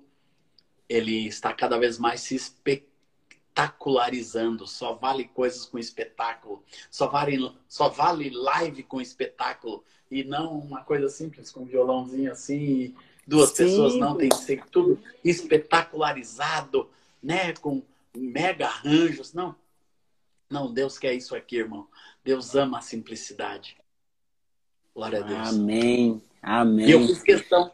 ele 0.88 1.28
está 1.28 1.54
cada 1.54 1.78
vez 1.78 1.98
mais 1.98 2.22
se 2.22 2.36
espetacularizando, 2.36 4.66
só 4.68 4.94
vale 4.94 5.26
coisas 5.26 5.66
com 5.66 5.80
espetáculo, 5.80 6.64
só 6.90 7.08
vale, 7.08 7.52
só 7.68 7.90
vale 7.90 8.30
live 8.30 8.84
com 8.84 9.02
espetáculo 9.02 9.84
e 10.10 10.24
não 10.24 10.58
uma 10.60 10.84
coisa 10.84 11.10
simples 11.10 11.52
com 11.52 11.62
um 11.62 11.66
violãozinho 11.66 12.32
assim 12.32 12.96
duas 13.26 13.52
Sim. 13.52 13.66
pessoas 13.66 13.96
não 13.96 14.18
tem 14.18 14.30
que 14.30 14.36
ser 14.36 14.66
tudo 14.66 15.00
espetacularizado, 15.24 16.90
né, 17.22 17.54
com 17.54 17.84
mega 18.16 18.68
arranjos, 18.68 19.34
não. 19.34 19.56
Não, 20.50 20.72
Deus 20.72 20.98
quer 20.98 21.14
isso 21.14 21.34
aqui, 21.34 21.58
irmão. 21.58 21.88
Deus 22.24 22.56
ama 22.56 22.80
a 22.80 22.82
simplicidade. 22.82 23.78
Glória 24.94 25.24
a 25.24 25.26
Deus. 25.26 25.50
Amém. 25.50 26.22
Amém. 26.42 26.88
E 26.88 26.92
eu 26.92 27.06
fiz 27.06 27.22
questão, 27.22 27.72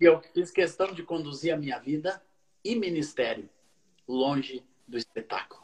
eu 0.00 0.22
fiz 0.32 0.50
questão 0.50 0.92
de 0.92 1.02
conduzir 1.02 1.52
a 1.52 1.56
minha 1.56 1.78
vida 1.78 2.22
e 2.64 2.74
ministério 2.74 3.48
longe 4.08 4.64
do 4.86 4.96
espetáculo. 4.96 5.62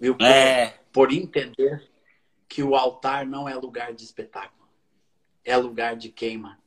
Viu? 0.00 0.16
Por, 0.16 0.26
é. 0.26 0.80
por 0.92 1.12
entender 1.12 1.90
que 2.48 2.62
o 2.62 2.76
altar 2.76 3.26
não 3.26 3.48
é 3.48 3.54
lugar 3.54 3.92
de 3.92 4.04
espetáculo. 4.04 4.68
É 5.44 5.56
lugar 5.56 5.96
de 5.96 6.10
queima. 6.10 6.60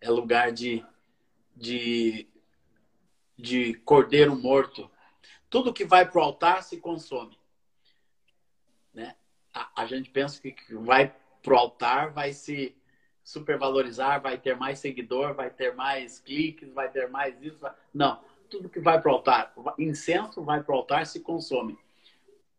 É 0.00 0.10
lugar 0.10 0.50
de, 0.52 0.84
de, 1.54 2.28
de 3.36 3.74
cordeiro 3.84 4.34
morto. 4.34 4.90
Tudo 5.48 5.72
que 5.72 5.84
vai 5.84 6.08
para 6.08 6.20
o 6.20 6.24
altar 6.24 6.62
se 6.62 6.78
consome. 6.78 7.38
Né? 8.92 9.14
A, 9.52 9.82
a 9.82 9.86
gente 9.86 10.10
pensa 10.10 10.40
que 10.40 10.54
vai 10.74 11.14
para 11.42 11.54
o 11.54 11.58
altar 11.58 12.12
vai 12.12 12.32
se 12.32 12.74
supervalorizar, 13.26 14.22
vai 14.22 14.38
ter 14.38 14.56
mais 14.56 14.78
seguidor, 14.78 15.34
vai 15.34 15.50
ter 15.50 15.74
mais 15.74 16.18
cliques, 16.20 16.72
vai 16.72 16.88
ter 16.88 17.10
mais 17.10 17.42
isso. 17.42 17.58
Vai... 17.58 17.72
Não 17.92 18.20
tudo 18.48 18.68
que 18.68 18.80
vai 18.80 19.00
para 19.00 19.10
o 19.10 19.14
altar, 19.14 19.54
incenso 19.78 20.42
vai 20.42 20.62
para 20.62 20.74
o 20.74 20.78
altar, 20.78 21.06
se 21.06 21.20
consome. 21.20 21.78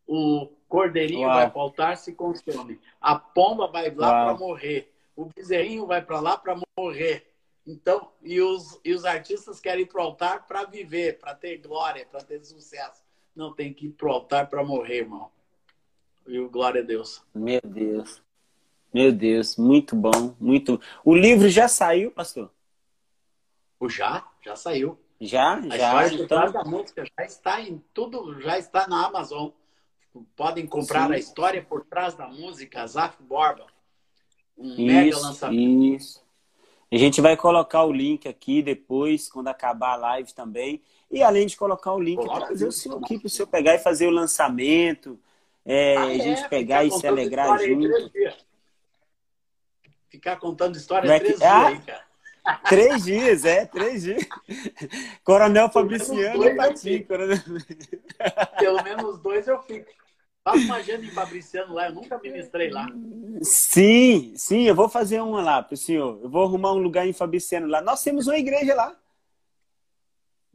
O 0.05 0.47
cordeirinho 0.69 1.27
Uau. 1.27 1.36
vai 1.36 1.50
para 1.50 1.57
o 1.57 1.62
altar, 1.62 1.97
se 1.97 2.13
consome. 2.13 2.79
A 3.01 3.17
pomba 3.17 3.67
vai 3.67 3.89
lá 3.93 4.25
para 4.25 4.38
morrer. 4.38 4.93
O 5.15 5.25
bezerrinho 5.25 5.86
vai 5.86 6.01
para 6.01 6.19
lá 6.19 6.38
para 6.38 6.59
morrer. 6.77 7.33
Então, 7.65 8.12
e 8.21 8.39
os, 8.39 8.79
e 8.83 8.93
os 8.93 9.03
artistas 9.03 9.59
querem 9.59 9.83
ir 9.83 9.88
para 9.88 10.01
o 10.01 10.05
altar 10.05 10.47
para 10.47 10.63
viver, 10.63 11.19
para 11.19 11.36
ter 11.36 11.57
glória, 11.57 12.05
para 12.05 12.21
ter 12.21 12.43
sucesso. 12.45 13.03
Não 13.36 13.53
tem 13.53 13.74
que 13.74 13.88
ir 13.88 13.89
para 13.89 14.07
o 14.07 14.12
altar 14.12 14.50
para 14.50 14.63
morrer, 14.63 15.00
irmão. 15.00 15.29
E 16.25 16.39
o 16.39 16.50
glória 16.50 16.81
a 16.81 16.86
Deus. 16.86 17.24
Meu 17.33 17.62
Deus. 17.63 18.21
Meu 18.94 19.12
Deus, 19.12 19.58
muito 19.58 19.96
bom, 19.96 20.36
muito. 20.39 20.79
O 21.03 21.15
livro 21.15 21.50
já 21.50 21.67
saiu, 21.67 22.12
pastor? 22.12 22.51
O 23.79 23.89
já, 23.89 24.25
já 24.44 24.56
saiu. 24.56 24.98
Já, 25.20 25.56
a 25.56 25.77
já. 25.77 26.13
Então... 26.13 26.51
da 26.51 26.63
música 26.63 27.03
já 27.06 27.25
está 27.25 27.62
em 27.62 27.84
tudo, 27.94 28.39
já 28.41 28.58
está 28.58 28.88
na 28.88 29.06
Amazon. 29.06 29.50
Podem 30.36 30.65
comprar 30.65 31.08
Sim. 31.08 31.13
a 31.13 31.17
história 31.17 31.62
por 31.62 31.86
trás 31.86 32.15
da 32.15 32.27
música, 32.27 32.86
Zaf 32.88 33.22
Borba. 33.22 33.67
Um 34.58 34.72
isso, 34.72 34.82
mega 34.82 35.20
lançamento. 35.20 35.96
Isso. 35.96 36.27
A 36.92 36.98
gente 36.98 37.20
vai 37.20 37.35
colocar 37.35 37.83
o 37.83 37.92
link 37.92 38.27
aqui 38.27 38.61
depois, 38.61 39.29
quando 39.29 39.50
acabar 39.50 39.94
a 39.94 39.98
live 39.98 40.33
também. 40.33 40.81
E 41.11 41.22
além 41.22 41.46
de 41.46 41.55
colocar 41.55 41.94
o 41.94 42.00
link, 42.00 42.25
para 42.25 42.48
fazer 42.48 42.68
o 42.68 42.72
seu 42.72 42.98
aqui 42.98 43.20
para 43.20 43.27
o 43.27 43.29
senhor 43.29 43.48
pegar 43.48 43.75
e 43.75 43.79
fazer 43.79 44.07
o 44.07 44.11
lançamento. 44.11 45.20
É, 45.66 45.98
ah, 45.98 46.03
a 46.03 46.18
gente 46.18 46.44
é, 46.44 46.48
pegar 46.48 46.85
e 46.85 46.92
se 46.92 47.05
alegrar 47.05 47.59
junto. 47.59 47.90
Ficar 50.09 50.37
contando 50.37 50.75
histórias 50.75 51.11
é 51.11 51.20
três 51.20 51.37
dias 51.37 51.51
ah, 51.51 51.67
aí, 51.67 51.79
cara. 51.81 52.07
Três 52.70 53.03
dias, 53.03 53.43
é, 53.43 53.65
três 53.65 54.03
dias. 54.03 54.25
Coronel 55.22 55.70
Fabriciano 55.70 56.46
e 56.46 56.55
Pati. 56.55 57.00
Coronel... 57.03 57.37
Pelo 58.57 58.83
menos 58.83 59.20
dois 59.20 59.48
eu 59.48 59.61
fico. 59.63 59.91
Faça 60.46 60.59
uma 60.59 60.77
agenda 60.77 61.05
em 61.05 61.11
Fabriciano 61.11 61.74
lá, 61.74 61.89
eu 61.89 61.93
nunca 61.93 62.17
ministrei 62.20 62.70
lá. 62.70 62.87
Sim, 63.41 64.33
sim, 64.37 64.61
eu 64.61 64.74
vou 64.74 64.87
fazer 64.87 65.20
uma 65.20 65.41
lá 65.41 65.61
pro 65.61 65.75
senhor. 65.75 66.22
Eu 66.24 66.29
vou 66.29 66.46
arrumar 66.46 66.72
um 66.72 66.77
lugar 66.77 67.05
em 67.05 67.11
Fabriciano 67.11 67.67
lá. 67.67 67.81
Nós 67.81 68.01
temos 68.01 68.27
uma 68.27 68.37
igreja 68.37 68.74
lá. 68.74 68.96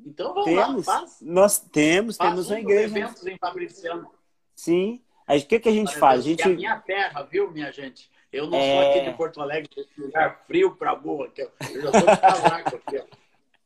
Então 0.04 0.32
vamos 0.32 0.46
temos, 0.46 0.86
lá, 0.86 0.98
faz. 1.00 1.18
Nós 1.20 1.58
temos, 1.58 2.16
faz 2.16 2.30
temos 2.30 2.50
uma 2.50 2.58
igreja. 2.58 2.98
eventos 2.98 3.26
em 3.26 3.36
Fabriciano. 3.36 4.10
Sim. 4.54 5.02
Aí 5.26 5.40
o 5.40 5.46
que, 5.46 5.60
que 5.60 5.68
a 5.68 5.72
gente 5.72 5.90
Olha, 5.90 5.98
faz? 5.98 6.20
A 6.20 6.22
gente... 6.22 6.42
É 6.42 6.46
a 6.46 6.48
minha 6.48 6.80
terra, 6.80 7.22
viu, 7.24 7.50
minha 7.50 7.70
gente? 7.70 8.10
Eu 8.32 8.46
não 8.46 8.58
é... 8.58 8.72
sou 8.72 8.90
aqui 8.90 9.10
de 9.10 9.16
Porto 9.16 9.40
Alegre, 9.40 9.68
desse 9.76 10.00
lugar 10.00 10.42
frio 10.46 10.74
pra 10.74 10.94
boa. 10.94 11.26
Aqui, 11.26 11.42
ó. 11.42 11.48
Eu 11.70 11.82
já 11.82 11.92
tô 11.92 11.98
de 11.98 12.20
casaco 12.20 12.76
aqui, 12.76 12.98
ó. 12.98 13.04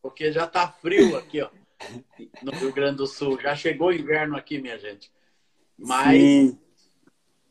Porque 0.03 0.33
já 0.33 0.47
tá 0.47 0.69
frio 0.69 1.17
aqui, 1.17 1.41
ó. 1.41 1.49
No 2.43 2.53
Rio 2.53 2.73
Grande 2.73 2.97
do 2.97 3.07
Sul. 3.07 3.41
Já 3.41 3.55
chegou 3.55 3.89
o 3.89 3.93
inverno 3.93 4.37
aqui, 4.37 4.59
minha 4.61 4.79
gente. 4.79 5.11
Mas 5.79 6.57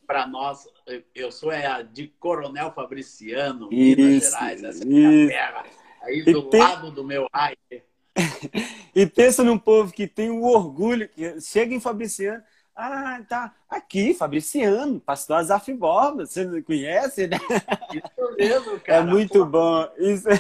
para 0.06 0.28
nós, 0.28 0.68
eu 1.14 1.32
sou 1.32 1.52
é 1.52 1.84
de 1.84 2.08
Coronel 2.20 2.72
Fabriciano, 2.72 3.70
isso, 3.72 4.02
Minas 4.02 4.24
Gerais, 4.24 4.64
essa 4.64 4.84
é 4.84 4.86
minha 4.86 5.28
terra. 5.28 5.66
Aí 6.04 6.24
do 6.24 6.50
lado 6.56 6.92
do 6.92 7.04
meu 7.04 7.28
raio. 7.34 7.58
e 8.96 9.06
pensa 9.06 9.44
num 9.44 9.58
povo 9.58 9.92
que 9.92 10.08
tem 10.08 10.30
o 10.30 10.44
orgulho, 10.44 11.10
que 11.10 11.42
chega 11.42 11.74
em 11.74 11.80
Fabriciano, 11.80 12.44
ah, 12.76 13.22
tá. 13.28 13.56
Aqui, 13.70 14.14
Fabriciano, 14.14 15.00
pastor 15.00 15.38
Azaf 15.38 15.72
Borba. 15.74 16.26
Você 16.26 16.44
não 16.44 16.62
conhece, 16.62 17.28
né? 17.28 17.38
Isso 17.94 18.36
mesmo, 18.38 18.80
cara. 18.82 19.04
É 19.04 19.06
muito 19.06 19.46
bom. 19.46 19.88
Isso... 19.98 20.28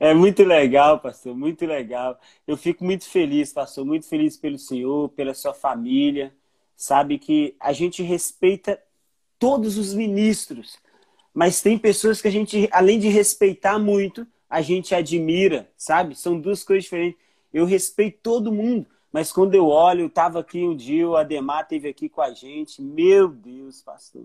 É 0.00 0.14
muito 0.14 0.44
legal, 0.44 1.00
pastor, 1.00 1.36
muito 1.36 1.66
legal. 1.66 2.20
Eu 2.46 2.56
fico 2.56 2.84
muito 2.84 3.04
feliz, 3.04 3.52
pastor, 3.52 3.84
muito 3.84 4.06
feliz 4.06 4.36
pelo 4.36 4.56
senhor, 4.56 5.08
pela 5.08 5.34
sua 5.34 5.52
família. 5.52 6.32
Sabe 6.76 7.18
que 7.18 7.56
a 7.58 7.72
gente 7.72 8.00
respeita 8.00 8.80
todos 9.40 9.76
os 9.76 9.92
ministros, 9.94 10.78
mas 11.34 11.60
tem 11.60 11.76
pessoas 11.76 12.22
que 12.22 12.28
a 12.28 12.30
gente, 12.30 12.68
além 12.70 13.00
de 13.00 13.08
respeitar 13.08 13.76
muito, 13.76 14.24
a 14.48 14.60
gente 14.62 14.94
admira, 14.94 15.68
sabe? 15.76 16.14
São 16.14 16.40
duas 16.40 16.62
coisas 16.62 16.84
diferentes. 16.84 17.20
Eu 17.52 17.64
respeito 17.64 18.20
todo 18.22 18.52
mundo, 18.52 18.86
mas 19.12 19.32
quando 19.32 19.54
eu 19.54 19.68
olho, 19.68 20.06
estava 20.06 20.40
aqui 20.40 20.62
um 20.64 20.76
dia, 20.76 21.08
o 21.08 21.16
Ademar 21.16 21.62
esteve 21.62 21.88
aqui 21.88 22.08
com 22.08 22.20
a 22.20 22.30
gente. 22.32 22.82
Meu 22.82 23.28
Deus, 23.28 23.80
pastor. 23.80 24.24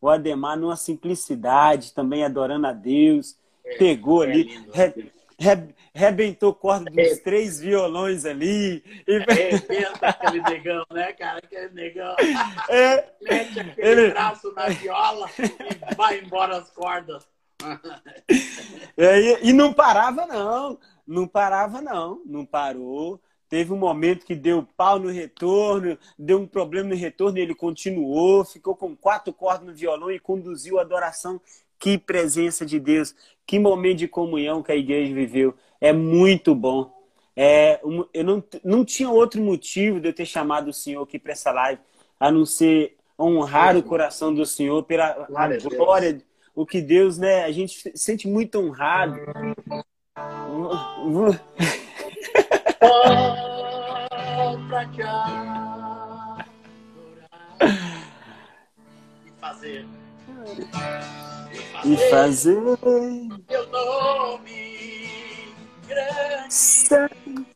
O 0.00 0.08
Ademar, 0.08 0.58
numa 0.58 0.76
simplicidade, 0.76 1.94
também 1.94 2.24
adorando 2.24 2.66
a 2.66 2.72
Deus. 2.72 3.36
É, 3.64 3.76
pegou 3.76 4.22
é 4.24 4.26
ali, 4.26 4.42
lindo, 4.42 4.72
re, 4.72 5.12
re, 5.38 5.74
rebentou 5.94 6.54
corda 6.54 6.90
dos 6.90 6.98
é. 6.98 7.16
três 7.16 7.60
violões 7.60 8.24
ali. 8.24 8.82
E... 9.06 9.16
Arrebenta 9.16 10.08
aquele 10.08 10.42
negão, 10.42 10.84
né, 10.92 11.12
cara? 11.12 11.38
Aquele 11.38 11.68
negão. 11.70 12.14
É, 12.68 13.12
Mete 13.22 13.60
aquele 13.60 13.88
ele... 13.88 14.10
braço 14.10 14.52
na 14.52 14.68
viola 14.68 15.28
e 15.38 15.94
vai 15.94 16.20
embora 16.20 16.58
as 16.58 16.70
cordas. 16.70 17.26
É, 18.96 19.18
e, 19.18 19.48
e 19.48 19.52
não 19.52 19.72
parava, 19.72 20.26
não. 20.26 20.78
Não 21.06 21.26
parava, 21.26 21.80
não. 21.80 22.22
Não 22.26 22.44
parou. 22.44 23.20
Teve 23.50 23.72
um 23.72 23.76
momento 23.76 24.24
que 24.24 24.36
deu 24.36 24.64
pau 24.76 25.00
no 25.00 25.10
retorno, 25.10 25.98
deu 26.16 26.38
um 26.38 26.46
problema 26.46 26.90
no 26.90 26.94
retorno, 26.94 27.36
ele 27.36 27.52
continuou, 27.52 28.44
ficou 28.44 28.76
com 28.76 28.94
quatro 28.94 29.32
cordas 29.32 29.66
no 29.66 29.74
violão 29.74 30.08
e 30.08 30.20
conduziu 30.20 30.78
a 30.78 30.82
adoração. 30.82 31.40
Que 31.76 31.98
presença 31.98 32.64
de 32.64 32.78
Deus, 32.78 33.12
que 33.44 33.58
momento 33.58 33.98
de 33.98 34.08
comunhão 34.08 34.62
que 34.62 34.70
a 34.70 34.76
igreja 34.76 35.12
viveu. 35.12 35.52
É 35.80 35.92
muito 35.92 36.54
bom. 36.54 36.96
É, 37.34 37.80
eu 38.14 38.22
não, 38.22 38.44
não 38.62 38.84
tinha 38.84 39.10
outro 39.10 39.42
motivo 39.42 39.98
de 39.98 40.08
eu 40.08 40.12
ter 40.12 40.26
chamado 40.26 40.68
o 40.68 40.72
Senhor 40.72 41.02
aqui 41.02 41.18
para 41.18 41.32
essa 41.32 41.50
live, 41.50 41.82
a 42.20 42.30
não 42.30 42.46
ser 42.46 42.96
honrar 43.18 43.76
o 43.76 43.82
coração 43.82 44.32
do 44.32 44.46
Senhor 44.46 44.84
pela 44.84 45.26
glória, 45.26 45.58
glória 45.58 46.22
o 46.54 46.64
que 46.64 46.80
Deus, 46.80 47.18
né? 47.18 47.42
A 47.42 47.50
gente 47.50 47.80
se 47.80 47.92
sente 47.96 48.28
muito 48.28 48.60
honrado. 48.60 49.18
Volta 52.80 54.80
adorar 54.80 56.46
e 59.24 59.30
fazer. 59.40 59.86
E 61.84 61.96
fazer. 62.10 62.58
Teu 63.46 63.66
nome 63.68 64.70
santo. 66.50 67.46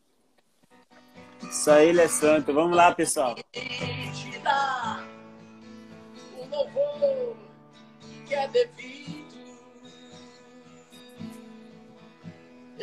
Só 1.50 1.78
ele 1.78 2.00
é 2.00 2.08
santo. 2.08 2.52
Vamos 2.52 2.76
lá, 2.76 2.94
pessoal. 2.94 3.34
Te 3.52 4.38
dá 4.42 5.04
o 6.36 6.46
louvor 6.46 7.36
que 8.26 8.34
é 8.34 8.48
devido. 8.48 8.93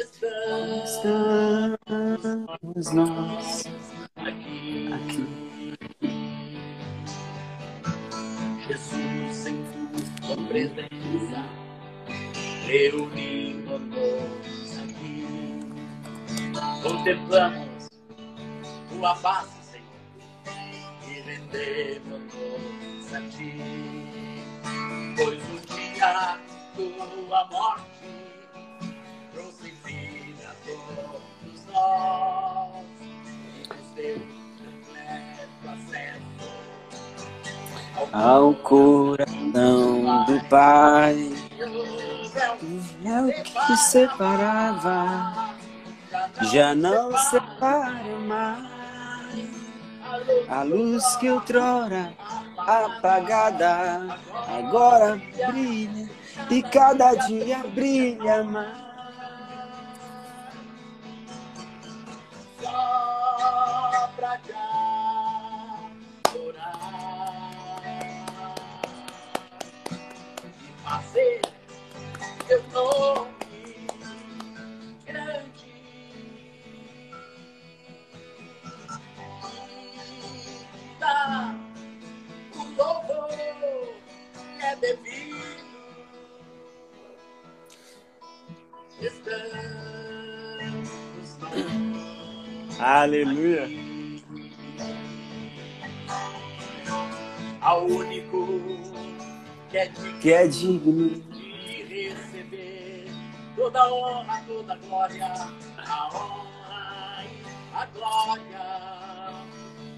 Estamos 0.01 0.97
nós 2.91 3.63
aqui. 4.15 4.89
aqui. 4.91 5.77
Jesus 8.67 9.45
em 9.45 9.63
tua 10.25 10.37
presença, 10.47 11.45
reunindo-nos 12.65 14.79
aqui. 14.79 15.27
Contemplamos 16.81 17.87
tua 18.89 19.13
face, 19.17 19.59
Senhor, 19.71 19.85
e 21.07 21.13
rendemos-nos 21.21 23.13
a 23.13 23.21
ti. 23.29 23.53
Pois 25.15 25.43
o 25.43 25.59
dia 25.75 26.39
tua 26.75 27.45
morte 27.51 28.20
Ao 38.13 38.53
coração 38.55 40.25
do 40.25 40.43
Pai. 40.49 41.31
É 43.05 43.21
o 43.21 43.43
que 43.43 43.77
separava. 43.77 45.55
Já 46.51 46.75
não 46.75 47.17
separa 47.17 48.17
mais. 48.27 48.71
A 50.49 50.63
luz 50.63 51.15
que 51.17 51.29
outrora 51.29 52.13
apagada 52.57 54.17
agora 54.47 55.21
brilha 55.47 56.09
e 56.49 56.61
cada 56.63 57.15
dia 57.15 57.59
brilha 57.73 58.43
mais. 58.43 58.90
Só 62.61 64.09
pra 64.15 64.37
te 64.37 64.53
adorar 66.27 66.71
e 70.61 70.73
fazer 70.83 71.41
teu 72.47 72.63
nome 72.69 73.87
grande. 75.05 75.65
E 80.23 80.95
dar 80.99 81.55
o 82.55 82.57
louvor 82.75 83.29
é 84.61 84.75
devido. 84.75 85.61
Estamos 89.01 89.80
Aleluia. 92.81 93.69
ao 97.61 97.85
único 97.85 98.59
que 99.69 99.77
é 99.77 99.85
digno 99.87 100.19
Que 100.19 100.33
é 100.33 100.47
digno. 100.47 101.09
de 101.09 102.09
receber 102.09 103.05
toda 103.55 103.93
honra, 103.93 104.43
toda 104.47 104.75
glória, 104.77 105.31
a 105.77 106.07
honra 106.07 107.23
e 107.23 107.75
a 107.75 107.85
glória, 107.85 108.59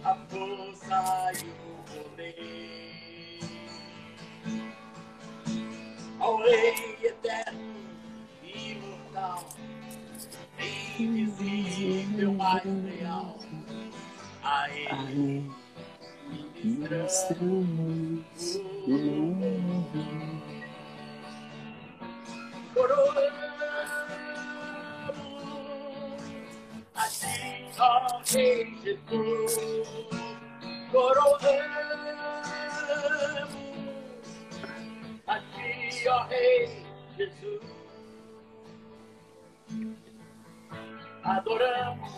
a 0.03 0.15
força 0.27 1.31
e 1.41 1.47
o 1.47 1.83
poder. 2.03 3.39
Ao 6.19 6.37
Rei 6.37 6.97
eterno 7.01 7.42
invisível, 10.99 12.33
mais 12.33 12.63
real, 12.63 13.37
a 14.43 14.69
Ele. 14.69 15.51
Ministramos 16.63 18.55
o 18.87 18.89
nome. 18.89 20.43
Coroamos 22.73 23.23
a 26.95 27.07
ti, 27.09 27.71
ó 27.79 28.21
Rei 28.25 28.75
Jesus. 28.83 29.53
Coroamos 30.91 31.43
a 35.27 35.39
ti, 35.39 36.07
ó 36.07 36.23
Rei 36.27 36.85
Jesus. 37.17 37.61
Adoramos 41.23 42.11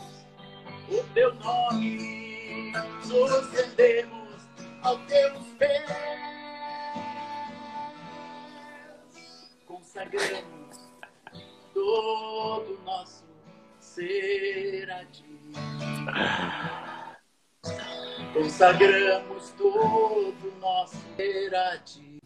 o 0.89 1.03
teu 1.13 1.33
nome, 1.35 2.73
nos 3.05 3.51
rendemos 3.51 4.41
aos 4.81 4.99
teus 5.05 5.45
pés. 5.59 5.83
Consagramos 9.67 10.77
todo 11.71 12.73
o 12.73 12.81
nosso 12.83 13.25
ser 13.79 14.89
a 14.89 15.05
ti. 15.05 15.39
Consagramos 18.33 19.49
todo 19.51 20.47
o 20.47 20.59
nosso 20.59 20.97
ser 21.15 21.55
a 21.55 21.77
ti. 21.77 22.19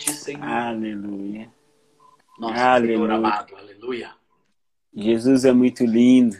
Ti, 0.00 0.12
Senhor, 0.12 0.42
Aleluia. 0.44 1.50
nosso 2.38 2.54
Aleluia. 2.54 2.96
Senhor 2.96 3.10
amado. 3.10 3.56
Aleluia. 3.56 4.10
Jesus 4.94 5.44
é 5.44 5.52
muito 5.52 5.84
lindo. 5.84 6.36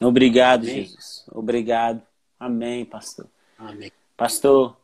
Obrigado, 0.00 0.62
Amém. 0.64 0.84
Jesus. 0.84 1.24
Obrigado. 1.30 2.02
Amém, 2.38 2.84
pastor. 2.84 3.26
Amém. 3.58 3.92
Pastor, 4.16 4.76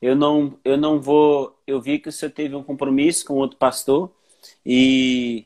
eu 0.00 0.14
não, 0.14 0.58
eu 0.64 0.76
não 0.76 1.00
vou. 1.00 1.58
Eu 1.66 1.80
vi 1.80 1.98
que 1.98 2.08
o 2.08 2.12
senhor 2.12 2.30
teve 2.32 2.54
um 2.54 2.62
compromisso 2.62 3.24
com 3.24 3.34
outro 3.34 3.56
pastor 3.58 4.10
e 4.64 5.44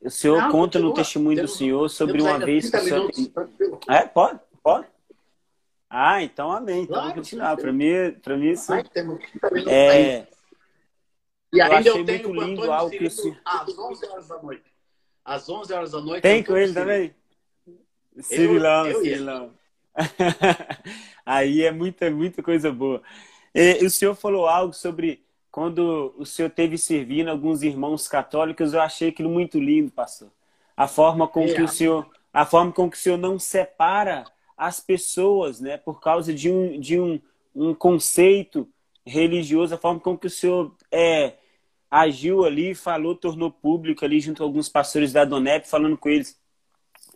o 0.00 0.10
senhor 0.10 0.42
Não, 0.42 0.50
conta 0.50 0.78
no 0.78 0.88
continua. 0.88 0.94
testemunho 1.04 1.36
do 1.36 1.40
Temos- 1.42 1.56
senhor 1.56 1.88
sobre 1.88 2.20
uma 2.22 2.38
vez 2.38 2.66
que 2.66 2.70
30 2.78 2.84
o 2.84 2.88
senhor. 3.14 3.36
minutos. 3.56 3.88
É, 3.88 4.02
pode? 4.06 4.40
Pode? 4.62 4.86
Ah, 5.94 6.22
então 6.22 6.50
amém. 6.50 6.84
Então 6.84 6.96
Claro, 6.96 7.14
continuar. 7.16 7.54
Para 7.56 7.70
mim, 7.70 8.12
para 8.22 8.36
mim 8.38 8.48
isso 8.50 8.68
Vai, 8.68 8.82
temos 8.82 9.18
30 9.18 9.50
minutos 9.50 9.72
ainda. 9.72 9.72
é. 9.72 10.28
E 11.52 11.58
eu 11.58 11.64
ainda 11.66 11.88
eu, 11.90 12.04
tenho 12.06 12.28
muito 12.34 12.44
lindo 12.48 12.72
algo 12.72 12.90
que 12.96 13.10
senhor- 13.10 13.38
às 13.44 13.78
11 13.78 14.06
horas 14.06 14.28
da 14.28 14.42
noite. 14.42 14.72
Às 15.22 15.48
11 15.50 15.72
horas 15.74 15.90
da 15.90 16.00
noite. 16.00 16.22
Tem 16.22 16.42
com 16.42 16.56
ele 16.56 16.72
também? 16.72 17.14
Cirilão, 18.20 18.86
eu 18.86 19.02
e 19.04 19.06
ele. 19.08 19.16
Cirilão. 19.16 19.50
Aí 21.26 21.62
é 21.62 21.70
muita, 21.70 22.10
muita 22.10 22.42
coisa 22.42 22.72
boa. 22.72 23.02
E, 23.54 23.84
o 23.84 23.90
senhor 23.90 24.14
falou 24.14 24.48
algo 24.48 24.72
sobre 24.72 25.22
quando 25.50 26.14
o 26.16 26.24
senhor 26.24 26.48
teve 26.50 26.78
servindo 26.78 27.28
alguns 27.28 27.62
irmãos 27.62 28.08
católicos, 28.08 28.72
eu 28.72 28.80
achei 28.80 29.10
aquilo 29.10 29.28
muito 29.28 29.60
lindo, 29.60 29.90
pastor. 29.90 30.30
A 30.74 30.88
forma 30.88 31.28
com 31.28 31.42
É. 31.44 31.52
que 31.54 31.60
o 31.62 31.68
senhor, 31.68 32.08
a 32.32 32.46
forma 32.46 32.72
com 32.72 32.90
que 32.90 32.96
o 32.96 33.00
senhor 33.00 33.18
não 33.18 33.38
separa 33.38 34.24
as 34.66 34.78
pessoas, 34.78 35.60
né, 35.60 35.76
por 35.76 36.00
causa 36.00 36.32
de 36.32 36.48
um, 36.48 36.78
de 36.78 36.98
um, 37.00 37.20
um 37.54 37.74
conceito 37.74 38.68
religioso, 39.04 39.74
a 39.74 39.78
forma 39.78 39.98
com 39.98 40.16
que 40.16 40.28
o 40.28 40.30
senhor 40.30 40.76
é, 40.90 41.34
agiu 41.90 42.44
ali, 42.44 42.72
falou, 42.72 43.16
tornou 43.16 43.50
público 43.50 44.04
ali 44.04 44.20
junto 44.20 44.38
com 44.38 44.44
alguns 44.44 44.68
pastores 44.68 45.12
da 45.12 45.24
Donep, 45.24 45.68
falando 45.68 45.98
com 45.98 46.08
eles. 46.08 46.40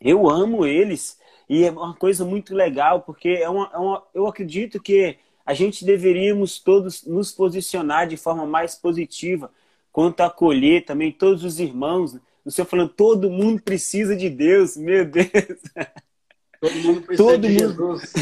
Eu 0.00 0.28
amo 0.28 0.66
eles 0.66 1.20
e 1.48 1.64
é 1.64 1.70
uma 1.70 1.94
coisa 1.94 2.24
muito 2.24 2.52
legal, 2.52 3.02
porque 3.02 3.28
é 3.28 3.48
uma, 3.48 3.70
é 3.72 3.78
uma, 3.78 4.02
eu 4.12 4.26
acredito 4.26 4.82
que 4.82 5.16
a 5.44 5.54
gente 5.54 5.84
deveríamos 5.84 6.58
todos 6.58 7.04
nos 7.04 7.30
posicionar 7.30 8.08
de 8.08 8.16
forma 8.16 8.44
mais 8.44 8.74
positiva 8.74 9.52
quanto 9.92 10.20
a 10.20 10.26
acolher 10.26 10.84
também 10.84 11.12
todos 11.12 11.44
os 11.44 11.60
irmãos. 11.60 12.12
né? 12.14 12.20
O 12.44 12.50
senhor 12.50 12.66
falando, 12.66 12.90
todo 12.90 13.30
mundo 13.30 13.62
precisa 13.62 14.16
de 14.16 14.28
Deus, 14.28 14.76
meu 14.76 15.04
Deus. 15.04 15.30
Todo 16.60 16.74
mundo 16.74 17.02
precisa 17.02 17.28
Todo 17.28 17.40
de 17.40 17.48
mundo. 17.48 17.98
Jesus. 17.98 18.12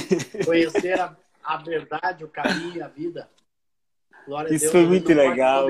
Conhecer 0.44 1.00
a, 1.00 1.16
a 1.42 1.56
verdade, 1.58 2.24
o 2.24 2.28
caminho 2.28 2.76
e 2.76 2.82
a 2.82 2.88
vida. 2.88 3.28
Glória 4.26 4.50
a 4.50 4.54
Isso 4.54 4.64
Deus. 4.64 4.72
foi 4.72 4.84
a 4.84 4.86
muito 4.86 5.12
legal. 5.12 5.68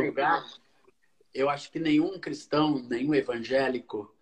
Eu 1.32 1.50
acho 1.50 1.70
que 1.70 1.80
nenhum 1.80 2.18
cristão, 2.18 2.78
nenhum 2.88 3.14
evangélico, 3.14 4.14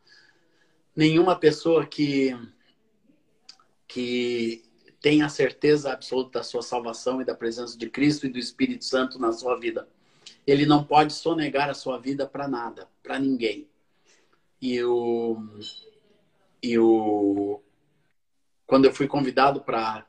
nenhuma 0.97 1.37
pessoa 1.37 1.85
que, 1.87 2.35
que 3.87 4.65
tenha 5.01 5.29
certeza 5.29 5.93
absoluta 5.93 6.39
da 6.39 6.43
sua 6.43 6.63
salvação 6.63 7.21
e 7.21 7.25
da 7.25 7.35
presença 7.35 7.77
de 7.77 7.91
Cristo 7.91 8.27
e 8.27 8.31
do 8.31 8.39
Espírito 8.39 8.85
Santo 8.85 9.19
na 9.19 9.31
sua 9.33 9.59
vida. 9.59 9.87
Ele 10.47 10.65
não 10.65 10.83
pode 10.83 11.13
sonegar 11.13 11.69
a 11.69 11.75
sua 11.75 11.99
vida 11.99 12.27
para 12.27 12.49
nada, 12.49 12.89
para 13.03 13.19
ninguém. 13.19 13.69
E 14.61 14.83
o, 14.83 15.45
e 16.63 16.79
o 16.79 17.61
quando 18.67 18.85
eu 18.85 18.93
fui 18.93 19.07
convidado 19.07 19.61
para 19.61 20.07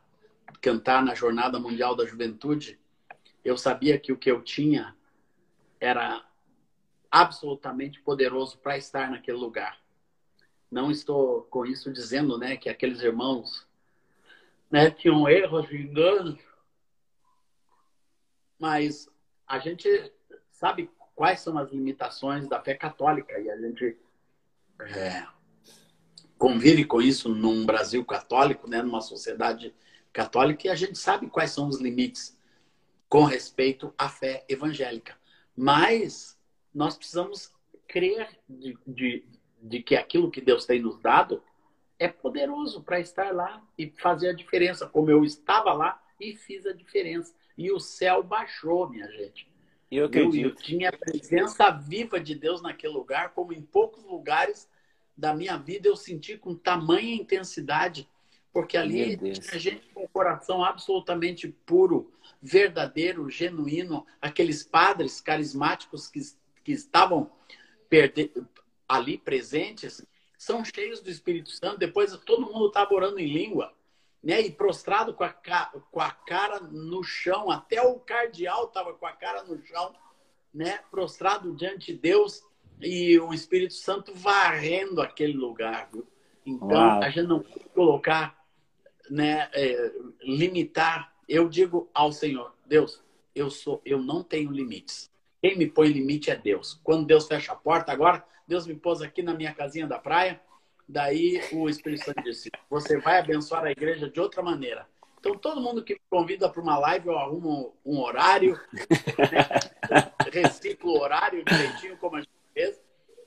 cantar 0.61 1.03
na 1.03 1.13
Jornada 1.13 1.59
Mundial 1.59 1.95
da 1.95 2.05
Juventude, 2.05 2.79
eu 3.43 3.57
sabia 3.57 3.99
que 3.99 4.11
o 4.11 4.17
que 4.17 4.31
eu 4.31 4.41
tinha 4.41 4.95
era 5.79 6.25
absolutamente 7.11 8.01
poderoso 8.01 8.57
para 8.57 8.77
estar 8.77 9.11
naquele 9.11 9.37
lugar. 9.37 9.79
Não 10.71 10.89
estou 10.89 11.43
com 11.43 11.65
isso 11.65 11.91
dizendo, 11.91 12.37
né, 12.37 12.57
que 12.57 12.69
aqueles 12.69 13.01
irmãos, 13.01 13.67
né, 14.71 14.89
tinham 14.89 15.27
erros 15.29 15.71
enganos, 15.71 16.39
mas 18.57 19.09
a 19.45 19.59
gente 19.59 19.87
sabe 20.51 20.89
quais 21.13 21.41
são 21.41 21.57
as 21.57 21.71
limitações 21.71 22.47
da 22.47 22.61
fé 22.61 22.73
católica 22.73 23.37
e 23.39 23.49
a 23.49 23.57
gente 23.57 23.97
é, 24.79 25.25
convive 26.43 26.83
com 26.83 27.01
isso 27.01 27.29
num 27.29 27.65
Brasil 27.65 28.03
católico, 28.03 28.69
né, 28.69 28.81
numa 28.81 28.99
sociedade 28.99 29.73
católica, 30.11 30.67
e 30.67 30.69
a 30.69 30.75
gente 30.75 30.97
sabe 30.97 31.29
quais 31.29 31.51
são 31.51 31.69
os 31.69 31.79
limites 31.79 32.37
com 33.07 33.23
respeito 33.23 33.93
à 33.97 34.09
fé 34.09 34.43
evangélica. 34.49 35.15
Mas 35.55 36.37
nós 36.75 36.97
precisamos 36.97 37.49
crer 37.87 38.27
de, 38.49 38.77
de, 38.85 39.25
de 39.61 39.81
que 39.81 39.95
aquilo 39.95 40.29
que 40.29 40.41
Deus 40.41 40.65
tem 40.65 40.81
nos 40.81 40.99
dado 40.99 41.41
é 41.97 42.09
poderoso 42.09 42.83
para 42.83 42.99
estar 42.99 43.33
lá 43.33 43.65
e 43.77 43.89
fazer 43.91 44.27
a 44.27 44.33
diferença, 44.33 44.85
como 44.85 45.09
eu 45.09 45.23
estava 45.23 45.71
lá 45.71 46.03
e 46.19 46.35
fiz 46.35 46.65
a 46.65 46.73
diferença. 46.73 47.33
E 47.57 47.71
o 47.71 47.79
céu 47.79 48.21
baixou, 48.21 48.89
minha 48.89 49.09
gente. 49.13 49.49
Eu. 49.89 50.11
Eu, 50.11 50.35
eu 50.35 50.53
tinha 50.53 50.89
a 50.89 50.97
presença 50.97 51.71
viva 51.71 52.19
de 52.19 52.35
Deus 52.35 52.61
naquele 52.61 52.91
lugar, 52.91 53.29
como 53.29 53.53
em 53.53 53.61
poucos 53.61 54.03
lugares 54.03 54.67
da 55.15 55.33
minha 55.33 55.57
vida 55.57 55.87
eu 55.87 55.95
senti 55.95 56.37
com 56.37 56.55
tamanha 56.55 57.15
intensidade, 57.15 58.09
porque 58.51 58.77
ali 58.77 59.17
tinha 59.17 59.59
gente 59.59 59.87
com 59.93 60.03
o 60.03 60.09
coração 60.09 60.63
absolutamente 60.63 61.47
puro, 61.47 62.11
verdadeiro, 62.41 63.29
genuíno, 63.29 64.05
aqueles 64.21 64.63
padres 64.63 65.21
carismáticos 65.21 66.07
que, 66.07 66.19
que 66.63 66.71
estavam 66.71 67.31
ali 68.87 69.17
presentes, 69.17 70.05
são 70.37 70.63
cheios 70.63 70.99
do 70.99 71.09
Espírito 71.09 71.51
Santo. 71.51 71.77
Depois 71.77 72.15
todo 72.25 72.51
mundo 72.51 72.67
estava 72.67 72.93
orando 72.93 73.19
em 73.19 73.31
língua, 73.31 73.73
né? 74.21 74.41
E 74.41 74.51
prostrado 74.51 75.13
com 75.13 75.23
a, 75.23 75.29
com 75.29 75.99
a 75.99 76.11
cara 76.11 76.59
no 76.59 77.03
chão, 77.03 77.49
até 77.49 77.81
o 77.81 77.99
cardeal 77.99 78.65
estava 78.65 78.93
com 78.93 79.05
a 79.05 79.13
cara 79.13 79.43
no 79.43 79.63
chão, 79.65 79.95
né? 80.53 80.79
Prostrado 80.91 81.53
diante 81.55 81.93
de 81.93 81.99
Deus 81.99 82.43
e 82.81 83.19
o 83.19 83.33
Espírito 83.33 83.73
Santo 83.73 84.13
varrendo 84.13 85.01
aquele 85.01 85.33
lugar. 85.33 85.89
Viu? 85.91 86.05
Então, 86.45 86.67
Uau. 86.67 87.03
a 87.03 87.09
gente 87.09 87.27
não 87.27 87.39
pode 87.39 87.65
colocar, 87.73 88.37
né, 89.09 89.49
é, 89.53 89.91
limitar. 90.21 91.13
Eu 91.27 91.47
digo 91.47 91.89
ao 91.93 92.11
Senhor, 92.11 92.53
Deus, 92.65 93.01
eu 93.33 93.49
sou, 93.49 93.81
eu 93.85 94.01
não 94.01 94.21
tenho 94.23 94.51
limites. 94.51 95.11
Quem 95.41 95.57
me 95.57 95.67
põe 95.67 95.87
limite 95.87 96.31
é 96.31 96.35
Deus. 96.35 96.79
Quando 96.83 97.05
Deus 97.05 97.27
fecha 97.27 97.51
a 97.51 97.55
porta, 97.55 97.91
agora 97.91 98.23
Deus 98.47 98.67
me 98.67 98.75
pôs 98.75 99.01
aqui 99.01 99.21
na 99.21 99.33
minha 99.33 99.53
casinha 99.53 99.87
da 99.87 99.99
praia. 99.99 100.39
Daí 100.87 101.41
o 101.51 101.69
Espírito 101.69 102.05
Santo 102.05 102.23
disse: 102.23 102.51
Você 102.69 102.99
vai 102.99 103.19
abençoar 103.19 103.63
a 103.63 103.71
igreja 103.71 104.09
de 104.09 104.19
outra 104.19 104.41
maneira. 104.41 104.87
Então, 105.19 105.37
todo 105.37 105.61
mundo 105.61 105.83
que 105.83 105.93
me 105.93 106.01
convida 106.09 106.49
para 106.49 106.61
uma 106.61 106.77
live, 106.77 107.07
eu 107.07 107.17
arrumo 107.17 107.73
um 107.85 107.99
horário, 108.01 108.59
né? 108.73 110.09
reciclo 110.33 110.91
o 110.91 110.99
horário 110.99 111.45
direitinho, 111.45 111.97
como 111.97 112.17
a 112.17 112.19
gente 112.19 112.32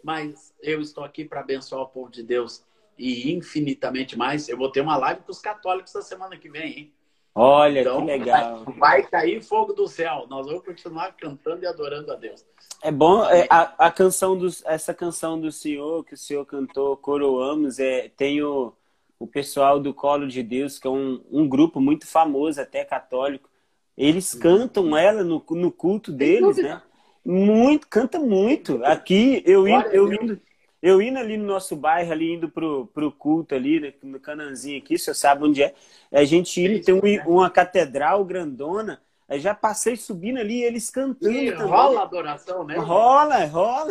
mas 0.07 0.55
eu 0.63 0.81
estou 0.81 1.03
aqui 1.03 1.25
para 1.25 1.41
abençoar 1.41 1.83
o 1.83 1.89
povo 1.89 2.09
de 2.09 2.23
Deus 2.23 2.65
e 2.97 3.35
infinitamente 3.35 4.17
mais. 4.17 4.49
Eu 4.49 4.57
vou 4.57 4.71
ter 4.71 4.81
uma 4.81 4.97
live 4.97 5.23
com 5.23 5.33
os 5.33 5.41
católicos 5.41 5.93
na 5.93 6.01
semana 6.01 6.37
que 6.37 6.49
vem, 6.49 6.79
hein? 6.79 6.93
Olha, 7.35 7.81
então, 7.81 7.99
que 7.99 8.07
legal. 8.07 8.65
Vai, 8.65 8.75
vai, 8.79 9.03
cair 9.03 9.43
fogo 9.43 9.73
do 9.73 9.89
céu. 9.89 10.25
Nós 10.31 10.47
vamos 10.47 10.65
continuar 10.65 11.11
cantando 11.17 11.65
e 11.65 11.67
adorando 11.67 12.13
a 12.13 12.15
Deus. 12.15 12.47
É 12.81 12.93
bom, 12.93 13.25
é, 13.25 13.49
a, 13.51 13.87
a 13.87 13.91
canção 13.91 14.39
do, 14.39 14.47
essa 14.65 14.95
canção 14.95 15.41
do 15.41 15.51
Senhor, 15.51 16.05
que 16.05 16.15
o 16.15 16.17
Senhor 16.17 16.47
cantou, 16.47 16.97
Coroamos, 16.97 17.81
é, 17.81 18.09
tem 18.17 18.41
o, 18.41 18.73
o 19.19 19.27
pessoal 19.27 19.81
do 19.81 19.93
Colo 19.93 20.29
de 20.29 20.41
Deus, 20.41 20.79
que 20.79 20.87
é 20.87 20.91
um, 20.91 21.21
um 21.33 21.49
grupo 21.49 21.81
muito 21.81 22.07
famoso, 22.07 22.61
até 22.61 22.85
católico. 22.85 23.51
Eles 23.99 24.35
cantam 24.35 24.97
ela 24.97 25.25
no, 25.25 25.45
no 25.51 25.73
culto 25.73 26.13
deles, 26.13 26.59
né? 26.59 26.81
Muito, 27.27 27.89
canta 27.89 28.21
muito. 28.21 28.85
Aqui, 28.85 29.43
eu 29.45 29.67
indo, 29.67 29.89
eu 29.89 30.13
indo, 30.13 30.41
eu 30.81 31.03
indo 31.03 31.19
ali 31.19 31.37
no 31.37 31.45
nosso 31.45 31.75
bairro, 31.75 32.13
ali 32.13 32.35
indo 32.35 32.49
pro, 32.49 32.87
pro 32.95 33.11
culto 33.11 33.53
ali, 33.53 33.81
né, 33.81 33.93
no 34.01 34.21
Cananzinho 34.21 34.79
aqui, 34.79 34.97
você 34.97 35.13
sabe 35.13 35.45
onde 35.45 35.61
é. 35.61 35.75
A 36.13 36.25
gente 36.25 36.61
indo, 36.61 36.81
tem 36.85 36.95
um, 36.95 37.33
uma 37.35 37.51
catedral 37.51 38.25
grandona. 38.25 39.03
Já 39.29 39.57
passei 39.57 39.97
subindo 39.97 40.39
ali, 40.39 40.63
eles 40.63 40.89
cantando. 40.89 41.35
E 41.37 41.51
rola 41.51 42.03
adoração, 42.03 42.65
né? 42.65 42.77
Rola, 42.77 43.45
rola. 43.47 43.91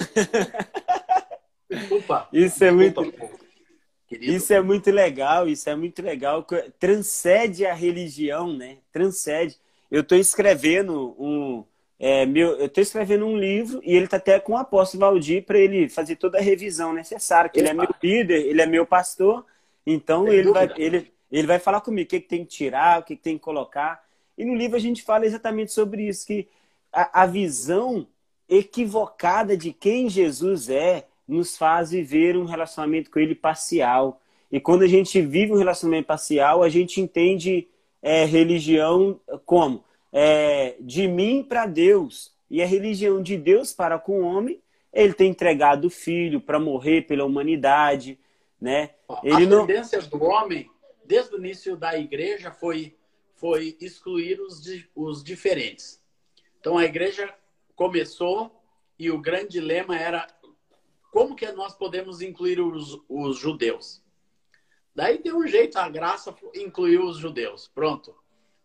Desculpa. 1.70 2.30
Isso 2.32 2.64
é 2.64 2.72
muito. 2.72 3.14
Isso 4.10 4.54
é 4.54 4.62
muito 4.62 4.90
legal, 4.92 5.46
isso 5.46 5.70
é 5.70 5.76
muito 5.76 6.02
legal. 6.02 6.46
Transcende 6.80 7.66
a 7.66 7.74
religião, 7.74 8.54
né? 8.54 8.78
Transcende. 8.94 9.58
Eu 9.92 10.02
estou 10.02 10.18
escrevendo 10.18 11.14
um, 11.20 11.66
é, 11.98 12.26
meu, 12.26 12.58
eu 12.58 12.66
estou 12.66 12.82
escrevendo 12.82 13.26
um 13.26 13.38
livro 13.38 13.80
e 13.84 13.96
ele 13.96 14.06
está 14.06 14.18
até 14.18 14.40
com 14.40 14.54
o 14.54 14.58
apóstolo 14.58 15.02
Valdir 15.02 15.46
para 15.46 15.58
ele 15.58 15.88
fazer 15.88 16.18
toda 16.18 16.38
a 16.38 16.42
revisão 16.42 16.94
necessária, 16.94 17.50
que 17.50 17.60
ele 17.60 17.70
é 17.70 17.74
meu 17.74 17.88
líder, 18.04 18.46
ele 18.46 18.62
é 18.62 18.66
meu 18.66 18.86
pastor, 18.86 19.46
então 19.86 20.28
ele 20.28 20.52
vai, 20.52 20.70
ele, 20.76 21.12
ele 21.32 21.48
vai 21.48 21.60
falar 21.60 21.82
comigo 21.82 22.06
o 22.06 22.10
que, 22.10 22.20
que 22.20 22.28
tem 22.28 22.44
que 22.44 22.52
tirar, 22.52 23.00
o 23.00 23.04
que, 23.04 23.16
que 23.16 23.22
tem 23.22 23.38
que 23.38 23.44
colocar. 23.44 24.04
E 24.38 24.44
no 24.44 24.56
livro 24.56 24.76
a 24.76 24.80
gente 24.80 25.04
fala 25.04 25.26
exatamente 25.26 25.72
sobre 25.72 26.08
isso, 26.08 26.28
que 26.28 26.48
a, 26.92 27.24
a 27.24 27.26
visão 27.26 28.06
equivocada 28.50 29.56
de 29.56 29.72
quem 29.72 30.10
Jesus 30.10 30.70
é 30.70 31.08
nos 31.28 31.58
faz 31.58 31.92
viver 31.92 32.38
um 32.38 32.46
relacionamento 32.46 33.10
com 33.10 33.20
ele 33.20 33.34
parcial. 33.34 34.22
E 34.52 34.60
quando 34.60 34.84
a 34.84 34.88
gente 34.88 35.22
vive 35.22 35.54
um 35.54 35.58
relacionamento 35.58 36.08
parcial, 36.08 36.62
a 36.62 36.70
gente 36.70 37.02
entende 37.02 37.68
é, 38.02 38.26
religião 38.26 39.20
como? 39.46 39.84
É, 40.18 40.78
de 40.80 41.10
mim 41.10 41.44
para 41.44 41.66
Deus 41.66 42.34
e 42.50 42.62
a 42.62 42.66
religião 42.66 43.22
de 43.22 43.36
Deus 43.36 43.74
para 43.74 44.00
com 44.00 44.22
o 44.22 44.26
homem, 44.26 44.64
ele 44.94 45.14
tem 45.14 45.30
entregado 45.30 45.86
o 45.86 45.90
filho 45.90 46.40
para 46.40 46.58
morrer 46.58 47.02
pela 47.02 47.26
humanidade, 47.26 48.18
né? 48.60 48.92
Ele 49.22 49.44
a 49.44 49.48
não... 49.50 49.68
tendência 49.68 50.02
do 50.04 50.24
homem, 50.24 50.72
desde 51.04 51.36
o 51.36 51.38
início 51.38 51.76
da 51.76 52.00
igreja, 52.00 52.50
foi, 52.50 52.96
foi 53.34 53.76
excluir 53.82 54.40
os, 54.40 54.62
os 54.96 55.22
diferentes. 55.22 56.02
Então 56.62 56.78
a 56.78 56.86
igreja 56.86 57.36
começou 57.76 58.64
e 58.98 59.12
o 59.12 59.20
grande 59.20 59.60
lema 59.60 59.98
era 59.98 60.26
como 61.12 61.36
que 61.36 61.52
nós 61.52 61.74
podemos 61.74 62.22
incluir 62.22 62.62
os, 62.62 63.04
os 63.10 63.38
judeus? 63.38 64.02
Daí 64.96 65.22
deu 65.22 65.40
um 65.40 65.46
jeito, 65.46 65.78
a 65.78 65.90
graça 65.90 66.34
incluiu 66.56 67.04
os 67.04 67.18
judeus. 67.18 67.68
Pronto 67.68 68.16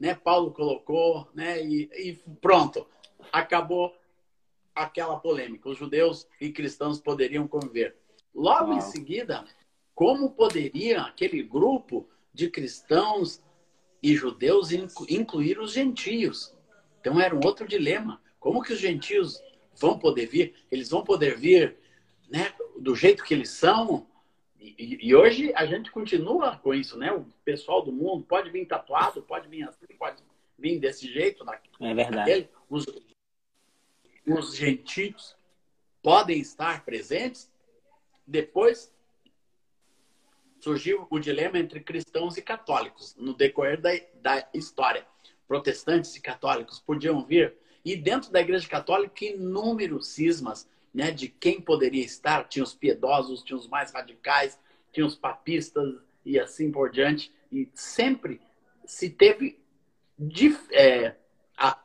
né? 0.01 0.15
Paulo 0.15 0.51
colocou, 0.53 1.29
né? 1.35 1.63
E, 1.63 1.91
e 1.93 2.15
pronto, 2.41 2.87
acabou 3.31 3.95
aquela 4.75 5.21
polêmica. 5.21 5.69
Os 5.69 5.77
judeus 5.77 6.27
e 6.41 6.51
cristãos 6.51 6.99
poderiam 6.99 7.47
conviver. 7.47 7.97
Logo 8.35 8.71
Uau. 8.71 8.79
em 8.79 8.81
seguida, 8.81 9.45
como 9.95 10.31
poderia 10.31 11.03
aquele 11.03 11.43
grupo 11.43 12.09
de 12.33 12.49
cristãos 12.49 13.43
e 14.03 14.17
judeus 14.17 14.71
incluir 14.73 15.59
os 15.59 15.73
gentios? 15.73 16.57
Então 17.01 17.21
era 17.21 17.37
um 17.37 17.41
outro 17.45 17.69
dilema. 17.69 18.23
Como 18.39 18.63
que 18.63 18.73
os 18.73 18.79
gentios 18.79 19.39
vão 19.79 19.99
poder 19.99 20.27
vir? 20.27 20.55
Eles 20.71 20.89
vão 20.89 21.05
poder 21.05 21.37
vir, 21.37 21.77
né, 22.31 22.55
do 22.79 22.95
jeito 22.95 23.23
que 23.23 23.35
eles 23.35 23.51
são, 23.51 24.07
e, 24.61 25.09
e, 25.09 25.15
hoje 25.17 25.53
a 25.55 25.65
gente 25.65 25.91
continua 25.91 26.59
com 26.59 26.75
isso, 26.75 26.99
né? 26.99 27.11
O 27.11 27.25
pessoal 27.45 27.83
do 27.83 27.91
mundo 27.91 28.25
pode 28.25 28.51
vir 28.51 28.67
tatuado, 28.67 29.23
pode 29.23 29.49
vir 29.49 29.67
assim, 29.67 29.87
pode 29.99 30.23
vir 30.59 30.79
desse 30.79 31.11
jeito. 31.11 31.45
é 31.81 31.95
verdade. 31.95 32.49
Os, 32.69 32.85
os 34.27 34.55
gentios 34.55 35.35
podem 36.03 36.39
estar 36.39 36.85
presentes. 36.85 37.51
Depois 38.27 38.93
surgiu 40.61 41.07
o 41.09 41.19
dilema 41.19 41.59
entre 41.59 41.81
cristãos 41.81 42.37
e 42.37 42.43
católicos 42.43 43.17
no 43.17 43.33
decorrer 43.33 43.81
da, 43.81 43.91
da 44.21 44.49
história. 44.53 45.07
Protestantes 45.49 46.15
e 46.17 46.21
católicos 46.21 46.79
podiam 46.79 47.25
vir. 47.25 47.57
E 47.83 47.97
dentro 47.97 48.31
da 48.31 48.41
Igreja 48.41 48.69
Católica, 48.69 49.25
inúmeros 49.25 50.09
cismas 50.09 50.69
né, 50.93 51.11
de 51.11 51.29
quem 51.29 51.61
poderia 51.61 52.05
estar. 52.05 52.45
Tinha 52.49 52.63
os 52.63 52.75
piedosos, 52.75 53.43
tinha 53.43 53.57
os 53.57 53.69
mais 53.69 53.93
radicais, 53.93 54.59
tinha 54.93 55.07
os 55.07 55.15
papistas 55.15 55.95
e 56.25 56.39
assim 56.39 56.71
por 56.71 56.91
diante. 56.91 57.33
E 57.51 57.69
sempre, 57.75 58.41
se 58.85 59.11
teve. 59.11 59.59
É, 60.73 61.17
a, 61.57 61.79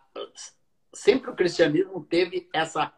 sempre 0.94 1.30
o 1.30 1.36
cristianismo 1.36 2.04
teve 2.04 2.50
essa, 2.52 2.94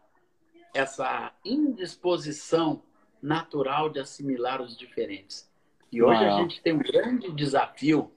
essa 0.73 1.33
indisposição 1.45 2.81
natural 3.21 3.89
de 3.89 3.99
assimilar 3.99 4.61
os 4.61 4.77
diferentes. 4.77 5.49
E 5.91 6.01
hoje 6.01 6.23
Uau. 6.23 6.37
a 6.37 6.41
gente 6.41 6.61
tem 6.61 6.73
um 6.73 6.79
grande 6.79 7.31
desafio 7.31 8.11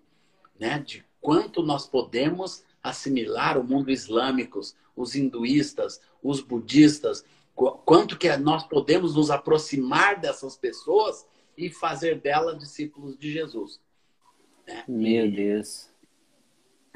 né, 0.59 0.79
de 0.79 1.05
quanto 1.21 1.63
nós 1.63 1.87
podemos 1.87 2.65
assimilar 2.83 3.59
o 3.59 3.65
mundo 3.65 3.91
islâmico, 3.91 4.61
os 4.97 5.15
hinduístas, 5.15 6.01
os 6.23 6.41
budistas, 6.41 7.25
quanto 7.69 8.17
que 8.17 8.35
nós 8.39 8.65
podemos 8.65 9.15
nos 9.15 9.31
aproximar 9.31 10.19
dessas 10.19 10.57
pessoas 10.57 11.27
e 11.57 11.69
fazer 11.69 12.21
delas 12.21 12.59
discípulos 12.59 13.19
de 13.19 13.31
Jesus. 13.31 13.81
Né? 14.67 14.85
Meu 14.89 15.31
Deus. 15.31 15.91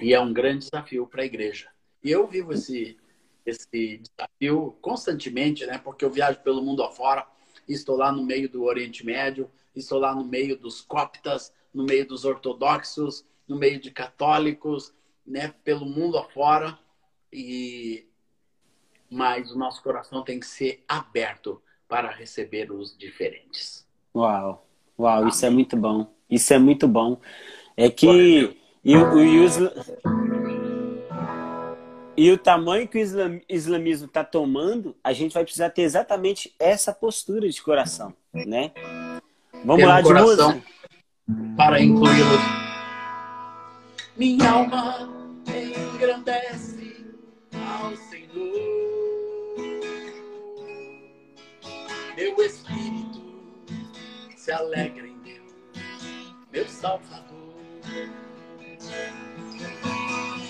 E 0.00 0.14
é 0.14 0.20
um 0.20 0.32
grande 0.32 0.64
desafio 0.70 1.06
para 1.06 1.22
a 1.22 1.26
igreja. 1.26 1.68
E 2.02 2.10
eu 2.10 2.26
vivo 2.26 2.52
esse, 2.52 2.96
esse 3.44 3.98
desafio 3.98 4.76
constantemente, 4.80 5.66
né? 5.66 5.78
Porque 5.78 6.04
eu 6.04 6.10
viajo 6.10 6.40
pelo 6.40 6.62
mundo 6.62 6.82
afora, 6.82 7.26
estou 7.68 7.96
lá 7.96 8.10
no 8.10 8.22
meio 8.22 8.48
do 8.48 8.64
Oriente 8.64 9.04
Médio, 9.04 9.50
estou 9.74 9.98
lá 9.98 10.14
no 10.14 10.24
meio 10.24 10.58
dos 10.58 10.80
coptas, 10.80 11.52
no 11.72 11.84
meio 11.84 12.06
dos 12.06 12.24
ortodoxos, 12.24 13.24
no 13.46 13.56
meio 13.56 13.78
de 13.78 13.90
católicos, 13.90 14.94
né? 15.26 15.54
Pelo 15.62 15.84
mundo 15.84 16.18
afora. 16.18 16.78
E 17.32 18.06
mas 19.14 19.52
o 19.52 19.58
nosso 19.58 19.80
coração 19.80 20.24
tem 20.24 20.40
que 20.40 20.46
ser 20.46 20.82
aberto 20.88 21.62
para 21.88 22.10
receber 22.10 22.72
os 22.72 22.98
diferentes. 22.98 23.86
Uau, 24.14 24.66
uau, 24.98 25.18
Amém. 25.18 25.28
isso 25.28 25.46
é 25.46 25.50
muito 25.50 25.76
bom. 25.76 26.12
Isso 26.28 26.52
é 26.52 26.58
muito 26.58 26.88
bom. 26.88 27.20
É 27.76 27.88
que 27.88 28.56
e 28.84 28.96
o, 28.96 29.20
e, 29.20 29.46
e 32.16 32.30
o 32.32 32.38
tamanho 32.38 32.88
que 32.88 32.98
o 32.98 33.00
islam, 33.00 33.40
islamismo 33.48 34.06
está 34.06 34.24
tomando, 34.24 34.96
a 35.02 35.12
gente 35.12 35.32
vai 35.32 35.44
precisar 35.44 35.70
ter 35.70 35.82
exatamente 35.82 36.52
essa 36.58 36.92
postura 36.92 37.48
de 37.48 37.62
coração, 37.62 38.12
né? 38.32 38.72
Vamos 39.64 39.84
lá 39.84 40.00
de 40.00 40.12
música. 40.12 40.60
Para 41.56 41.80
incluí-los. 41.80 42.40
Minha 44.16 44.50
alma 44.50 45.08
engrandece 45.94 46.43
se 54.44 54.52
alegra 54.52 55.06
em 55.06 55.18
Deus, 55.20 55.54
meu 56.52 56.68
Salvador. 56.68 57.54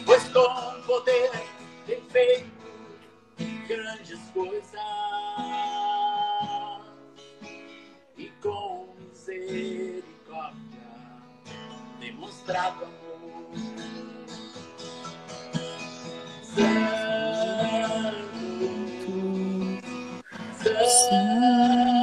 Pois 0.04 0.28
com 0.30 0.82
poder 0.84 1.30
tem 1.86 2.02
feito 2.10 2.50
grandes 3.68 4.18
coisas 4.32 4.80
e 8.18 8.32
com 8.42 8.96
misericórdia 8.98 10.58
demonstrado 12.00 12.86
amor. 12.86 13.52
Santo, 16.42 16.64
Santo, 20.58 21.93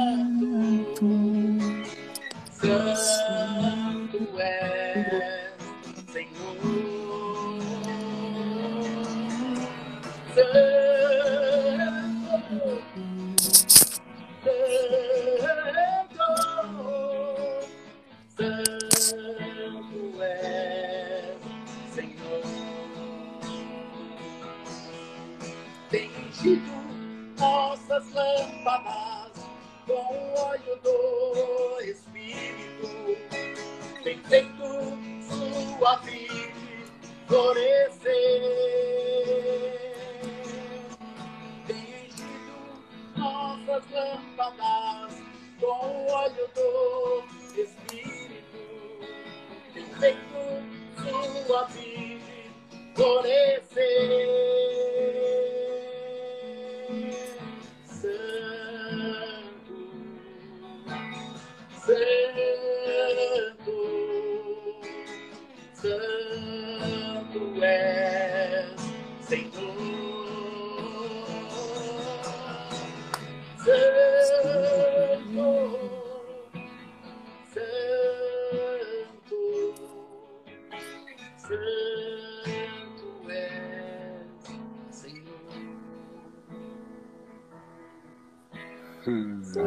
Santo 89.02 89.58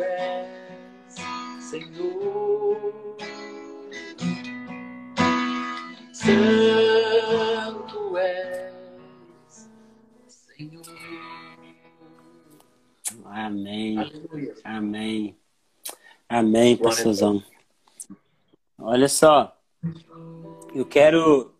és, 0.00 1.14
Senhor. 1.60 3.16
Santo 6.14 8.16
és, 8.16 9.68
Senhor. 10.26 10.82
Amém. 13.26 13.98
Amém. 14.64 15.36
Amém, 16.26 16.76
pastorzão. 16.78 17.44
Olha 18.78 19.08
só. 19.08 19.54
Eu 20.74 20.86
quero 20.86 21.54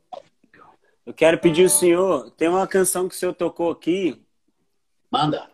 eu 1.05 1.13
quero 1.13 1.39
pedir 1.39 1.65
ao 1.65 1.69
senhor, 1.69 2.31
tem 2.31 2.49
uma 2.49 2.67
canção 2.67 3.07
que 3.07 3.15
o 3.15 3.19
senhor 3.19 3.35
tocou 3.35 3.71
aqui. 3.71 4.19
Manda. 5.11 5.50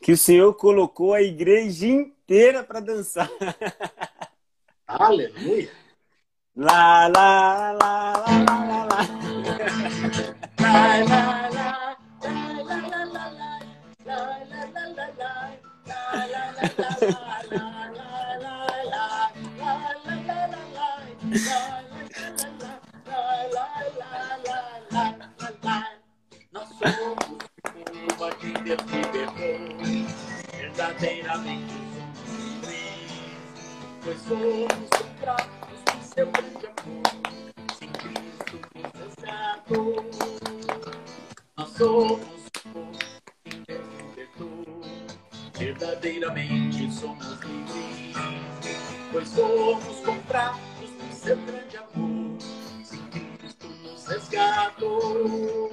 Que 0.00 0.12
o 0.12 0.16
Senhor 0.16 0.54
colocou 0.54 1.12
a 1.12 1.22
igreja 1.22 1.86
inteira 1.86 2.62
para 2.62 2.80
dançar. 2.80 3.30
Aleluia! 4.86 5.70
Lá, 6.56 7.06
lá, 7.08 7.72
lá, 7.72 8.12
lá, 8.12 8.26
lá, 8.26 8.64
lá, 8.64 8.84
lá. 8.84 8.98
Lá, 10.60 11.04
lá, 11.04 11.48
lá. 11.48 11.88
Nós 26.50 26.68
somos 26.68 27.27
verdadeiramente 30.52 31.72
somos 31.94 32.68
livres, 32.68 33.24
pois 34.04 34.20
somos 34.20 34.90
comprados 34.90 35.80
com 35.90 36.02
seu 36.02 36.30
grande 36.30 36.66
amor. 36.66 37.02
Sem 37.78 37.88
Cristo 37.88 38.60
nos 38.74 38.92
resgatou. 38.92 40.04
Nós 41.56 41.70
somos 41.70 42.20
o 42.74 42.92
que 43.42 43.56
Deus 43.66 43.86
libertou. 44.02 44.64
Verdadeiramente 45.56 46.92
somos 46.92 47.40
livres, 47.40 48.16
pois 49.10 49.28
somos 49.28 50.00
comprados 50.04 50.60
com 51.00 51.12
seu 51.12 51.36
grande 51.38 51.76
amor. 51.78 52.38
Sem 52.84 53.00
Cristo 53.06 53.66
nos 53.82 54.06
resgatou. 54.06 55.67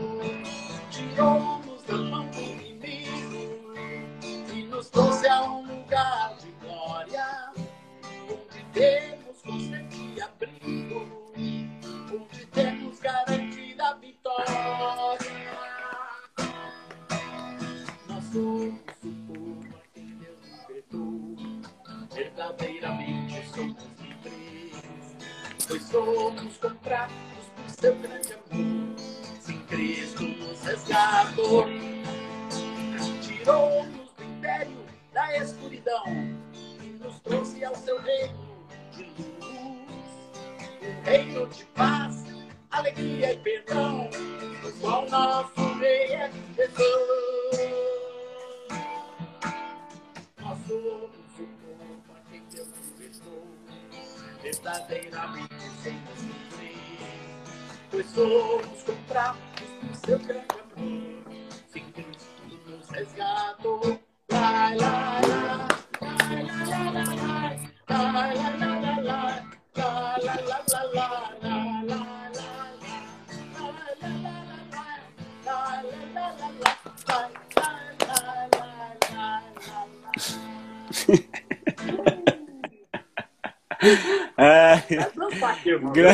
Vai 84.38 85.11
dançar 85.15 85.53
aqui, 85.57 85.69
irmão. 85.69 85.93
gra- 85.93 86.13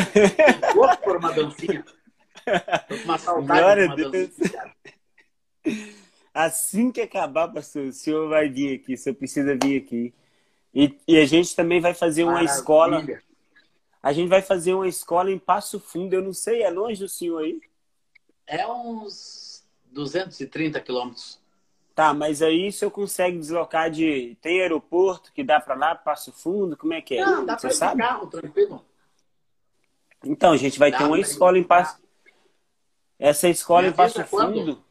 Vou 0.74 0.96
por 0.98 1.16
uma 1.16 1.32
dancinha. 1.32 1.84
Tô 2.88 2.96
com 2.98 3.04
uma 3.04 3.18
saudade 3.18 3.60
Glória 3.60 3.88
de 3.88 3.92
a 3.92 3.94
uma 4.06 4.10
Deus. 4.10 4.28
dancinha. 4.36 4.74
Assim 6.34 6.90
que 6.90 7.00
acabar, 7.02 7.48
pastor, 7.48 7.84
o 7.86 7.92
senhor 7.92 8.28
vai 8.28 8.48
vir 8.48 8.74
aqui, 8.80 8.94
o 8.94 8.98
senhor 8.98 9.14
precisa 9.16 9.56
vir 9.62 9.82
aqui. 9.82 10.14
E, 10.74 10.98
e 11.06 11.18
a 11.18 11.26
gente 11.26 11.54
também 11.54 11.80
vai 11.80 11.92
fazer 11.92 12.22
uma 12.24 12.32
Maravilha. 12.32 12.54
escola. 12.54 13.06
A 14.02 14.12
gente 14.12 14.28
vai 14.28 14.40
fazer 14.42 14.72
uma 14.74 14.88
escola 14.88 15.30
em 15.30 15.38
Passo 15.38 15.78
Fundo. 15.78 16.14
Eu 16.14 16.22
não 16.22 16.32
sei, 16.32 16.62
é 16.62 16.70
longe 16.70 16.98
do 17.00 17.08
senhor 17.08 17.38
aí? 17.44 17.60
É 18.46 18.66
uns 18.66 19.62
230 19.92 20.80
quilômetros. 20.80 21.38
Tá, 21.94 22.14
mas 22.14 22.40
aí 22.40 22.68
o 22.68 22.72
senhor 22.72 22.90
consegue 22.90 23.38
deslocar 23.38 23.90
de. 23.90 24.36
Tem 24.40 24.60
aeroporto 24.60 25.30
que 25.32 25.44
dá 25.44 25.60
pra 25.60 25.74
lá, 25.74 25.94
Passo 25.94 26.32
Fundo? 26.32 26.76
Como 26.76 26.94
é 26.94 27.02
que 27.02 27.16
é? 27.16 27.24
Não, 27.24 27.44
dá 27.44 27.58
Você 27.58 27.70
sabe? 27.70 28.00
carro, 28.00 28.26
tranquilo. 28.28 28.82
Então, 30.24 30.52
a 30.52 30.56
gente 30.56 30.78
vai 30.78 30.90
Dá 30.90 30.98
ter 30.98 31.04
uma 31.04 31.20
escola 31.20 31.58
em. 31.58 31.62
Passo. 31.62 32.00
Essa 33.18 33.48
escola 33.48 33.88
em 33.88 33.92
Passo 33.92 34.24
quando? 34.24 34.54
Fundo, 34.54 34.84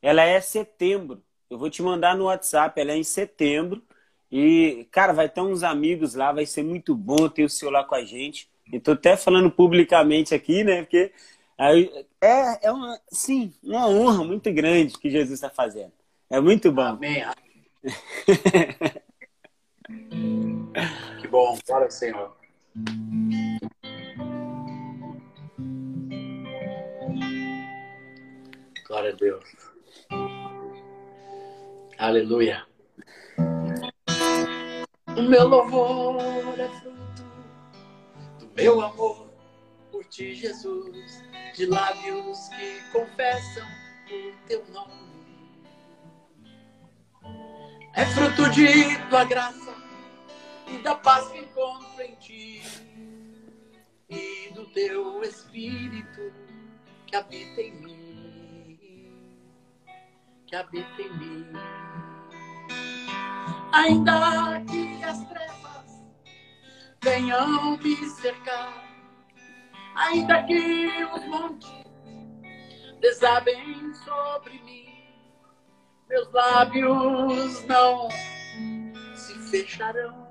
ela 0.00 0.22
é 0.22 0.40
setembro. 0.40 1.22
Eu 1.50 1.58
vou 1.58 1.68
te 1.68 1.82
mandar 1.82 2.16
no 2.16 2.24
WhatsApp, 2.24 2.80
ela 2.80 2.92
é 2.92 2.96
em 2.96 3.04
setembro. 3.04 3.82
E, 4.32 4.86
cara, 4.90 5.12
vai 5.12 5.28
ter 5.28 5.40
uns 5.40 5.62
amigos 5.62 6.14
lá, 6.14 6.32
vai 6.32 6.46
ser 6.46 6.62
muito 6.62 6.94
bom 6.94 7.28
ter 7.28 7.44
o 7.44 7.48
senhor 7.48 7.70
lá 7.70 7.84
com 7.84 7.94
a 7.94 8.04
gente. 8.04 8.48
Eu 8.72 8.80
tô 8.80 8.92
até 8.92 9.16
falando 9.16 9.50
publicamente 9.50 10.34
aqui, 10.34 10.64
né? 10.64 10.82
Porque 10.82 11.12
aí, 11.56 11.90
é, 12.20 12.68
é 12.68 12.72
uma, 12.72 12.98
sim, 13.10 13.52
uma 13.62 13.86
honra 13.88 14.24
muito 14.24 14.52
grande 14.52 14.98
que 14.98 15.10
Jesus 15.10 15.34
está 15.34 15.50
fazendo. 15.50 15.97
É 16.30 16.40
muito 16.40 16.70
bom. 16.70 16.82
Amém. 16.82 17.24
que 21.20 21.28
bom. 21.28 21.58
Glória 21.66 21.90
Senhor. 21.90 22.36
Glória 28.86 29.10
a 29.10 29.16
Deus. 29.16 29.44
Aleluia. 31.98 32.64
O 35.16 35.22
meu 35.22 35.48
louvor 35.48 36.20
é 36.60 36.68
fruto 36.68 37.24
do 38.38 38.48
meu 38.54 38.80
amor 38.80 39.28
por 39.90 40.04
ti, 40.04 40.32
Jesus, 40.34 41.24
de 41.56 41.66
lábios 41.66 42.38
que 42.50 42.80
confessam 42.92 43.66
o 44.06 44.32
teu 44.46 44.64
nome. 44.68 45.17
É 47.94 48.04
fruto 48.06 48.50
de 48.50 48.96
tua 49.08 49.24
graça 49.24 49.74
e 50.66 50.78
da 50.78 50.94
paz 50.94 51.28
que 51.28 51.38
encontro 51.38 52.02
em 52.02 52.14
ti 52.16 52.62
e 54.08 54.50
do 54.54 54.66
teu 54.66 55.22
Espírito 55.22 56.32
que 57.06 57.16
habita 57.16 57.60
em 57.60 57.74
mim, 57.80 59.12
que 60.46 60.54
habita 60.54 61.02
em 61.02 61.18
mim. 61.18 61.46
Ainda 63.72 64.62
que 64.70 65.02
as 65.02 65.24
trevas 65.24 66.04
venham 67.02 67.76
me 67.78 67.96
cercar, 68.10 68.72
ainda 69.94 70.42
que 70.44 71.04
os 71.14 71.24
montes 71.26 71.70
desabem 73.00 73.94
sobre 73.94 74.60
mim, 74.62 74.87
meus 76.08 76.32
lábios 76.32 77.64
não 77.66 78.08
se 79.14 79.34
fecharão. 79.50 80.28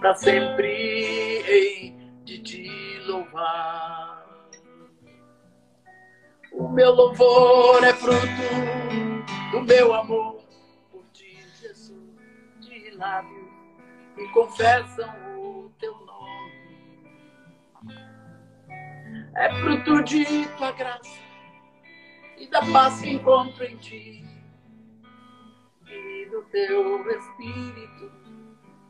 Para 0.00 0.14
sempre 0.14 1.42
hei 1.46 1.94
de 2.24 2.42
te 2.42 2.98
louvar. 3.06 4.24
O 6.52 6.68
meu 6.68 6.92
louvor 6.92 7.82
é 7.84 7.92
fruto 7.92 8.20
do 9.50 9.62
meu 9.62 9.92
amor 9.92 10.42
por 10.90 11.04
ti, 11.12 11.36
Jesus, 11.60 11.98
de 12.60 12.90
lábios 12.92 13.52
que 14.14 14.26
confessam 14.28 15.10
o 15.38 15.70
teu 15.80 15.92
nome. 16.06 16.52
É 19.36 19.52
fruto 19.60 20.02
de 20.04 20.46
tua 20.56 20.70
graça 20.72 21.23
e 22.38 22.46
da 22.48 22.60
paz 22.72 23.00
que 23.00 23.10
encontro 23.10 23.64
em 23.64 23.76
ti. 23.76 24.24
E 25.86 26.26
do 26.30 26.42
teu 26.44 27.10
Espírito 27.10 28.12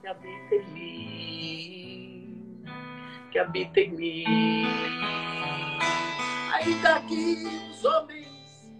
que 0.01 0.07
habita 0.07 0.55
em 0.55 0.67
mim, 0.73 2.65
que 3.31 3.39
habita 3.39 3.81
em 3.81 3.91
mim. 3.93 4.65
Ainda 6.53 7.01
que 7.03 7.45
os 7.71 7.85
homens 7.85 8.75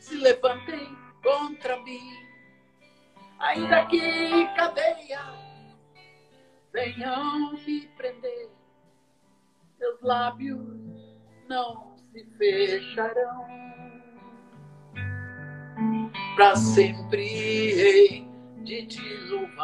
se 0.00 0.16
levantem 0.16 0.96
contra 1.22 1.80
mim, 1.82 2.12
ainda 3.38 3.86
que 3.86 4.46
cadeia 4.56 5.20
venham 6.72 7.52
me 7.54 7.86
prender, 7.96 8.50
meus 9.78 10.00
lábios 10.02 10.58
não 11.48 11.96
se 12.12 12.24
fecharão 12.36 13.77
para 16.38 16.54
sempre 16.54 17.20
hei 17.20 18.26
de 18.58 18.86
te 18.86 19.02
louvar. 19.28 19.60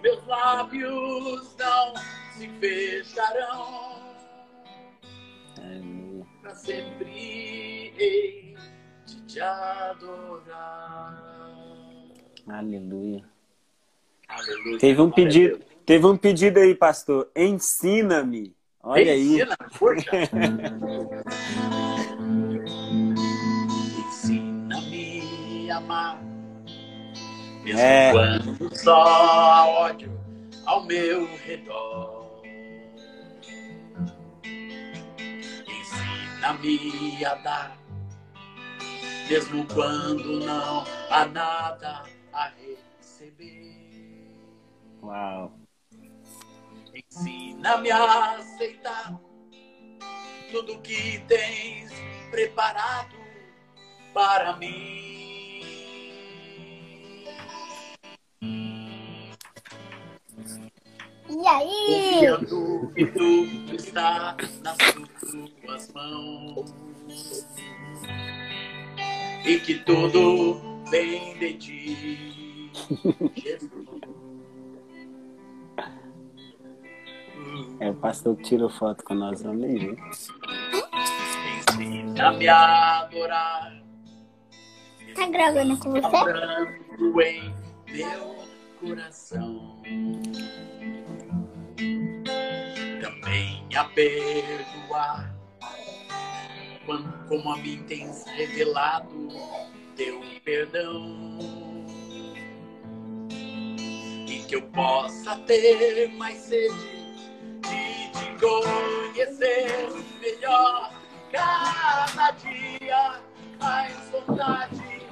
Meus 0.00 0.24
lábios 0.28 1.56
não 1.58 1.94
se 2.38 2.48
fecharão, 2.60 4.14
para 6.40 6.54
sempre 6.54 7.92
hei 7.98 8.56
de 9.06 9.20
te 9.22 9.40
adorar. 9.40 11.20
Aleluia. 12.46 13.24
Aleluia. 14.28 14.78
Teve 14.78 15.00
um 15.00 15.10
pedido, 15.10 15.58
Deus. 15.58 15.70
teve 15.84 16.06
um 16.06 16.16
pedido 16.16 16.60
aí, 16.60 16.76
pastor. 16.76 17.28
Ensina-me. 17.34 18.54
Olha 18.80 19.10
aí. 19.10 19.40
Ensina, 19.40 19.56
poxa. 19.76 20.12
amar. 25.76 26.18
Mesmo 27.62 27.80
É. 27.80 28.12
quando 28.12 28.76
só 28.76 29.02
há 29.02 29.66
ódio 29.66 30.12
ao 30.64 30.84
meu 30.84 31.26
redor. 31.38 32.42
Ensina-me 35.66 37.24
a 37.24 37.34
dar. 37.36 37.76
Mesmo 39.28 39.66
quando 39.66 40.44
não 40.44 40.84
há 41.10 41.26
nada 41.26 42.04
a 42.32 42.48
receber. 42.48 43.76
Uau. 45.02 45.52
Ensina-me 46.94 47.90
a 47.90 48.36
aceitar 48.36 49.18
tudo 50.50 50.78
que 50.78 51.18
tens 51.26 51.90
preparado 52.30 53.16
para 54.14 54.56
mim. 54.56 55.25
E 61.28 61.46
aí? 61.46 62.28
Confiando 62.36 62.92
que 62.94 63.06
tudo 63.06 63.74
está 63.74 64.36
nas 64.62 64.76
tuas 65.64 65.92
mãos 65.92 66.74
e 69.44 69.58
que 69.60 69.74
tudo 69.80 70.60
vem 70.90 71.36
de 71.38 71.54
ti, 71.54 72.70
Jesus. 73.36 73.86
É 77.80 77.90
o 77.90 77.94
pastor 77.94 78.36
que 78.36 78.42
tirou 78.44 78.68
foto 78.70 79.04
com 79.04 79.14
nós, 79.14 79.42
vamos 79.42 79.62
ver. 79.62 79.96
Ensina-me 81.70 82.48
a 82.48 83.00
adorar, 83.00 83.82
Tá 85.14 85.28
gravando 85.28 85.76
com 85.78 85.90
você? 85.92 86.06
orando 86.06 87.20
em 87.22 87.54
meu 87.92 88.36
coração. 88.80 89.65
A 93.76 93.84
perdoar, 93.84 95.34
quando, 96.86 97.28
como 97.28 97.52
a 97.52 97.56
mim 97.58 97.84
tens 97.86 98.24
revelado 98.26 99.28
teu 99.96 100.20
perdão. 100.44 101.38
E 103.30 104.44
que 104.46 104.56
eu 104.56 104.62
possa 104.62 105.36
ter 105.46 106.08
mais 106.16 106.38
sede 106.38 106.74
de 107.62 108.10
te 108.12 108.26
conhecer 108.40 109.88
melhor. 110.20 110.92
Cada 111.32 112.30
dia, 112.32 113.20
mais 113.58 114.10
vontade 114.10 115.02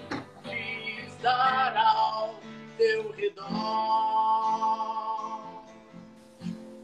de 0.45 1.07
estar 1.07 1.77
ao 1.77 2.41
teu 2.79 3.11
redor, 3.13 3.45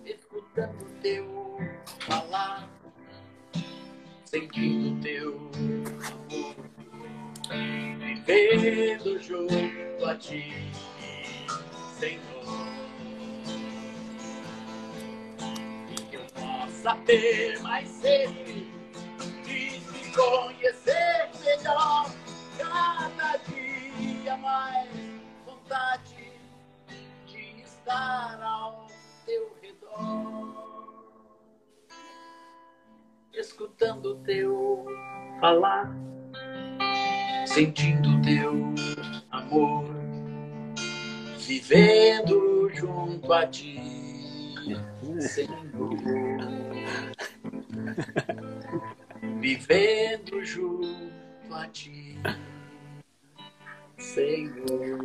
escutando 0.04 0.84
teu 1.00 1.59
falar, 2.10 2.68
sentindo 4.24 5.00
teu 5.00 5.50
amor, 6.08 6.56
vivendo 8.26 9.22
junto 9.22 10.04
a 10.04 10.16
ti, 10.16 10.72
Senhor. 12.00 12.20
E 15.88 15.94
que 16.10 16.16
eu 16.16 16.26
possa 16.34 16.96
ter 17.06 17.60
mais 17.60 17.88
sede 17.88 18.66
de 19.44 19.80
te 19.80 20.12
conhecer 20.12 21.30
melhor, 21.44 22.10
cada 22.58 23.36
dia 23.36 24.36
mais 24.36 24.88
vontade 25.46 26.32
de 27.26 27.62
estar 27.62 28.42
ao 28.42 28.88
teu 29.24 29.56
redor, 29.62 30.99
escutando 33.32 34.16
teu 34.16 34.84
falar, 35.40 35.90
sentindo 37.46 38.20
teu 38.22 38.74
amor, 39.30 39.84
vivendo 41.38 42.68
junto 42.74 43.32
a 43.32 43.46
ti, 43.46 43.80
Senhor. 45.20 45.70
Vivendo 49.40 50.44
junto 50.44 51.54
a 51.54 51.66
ti, 51.68 52.18
Senhor. 53.96 54.98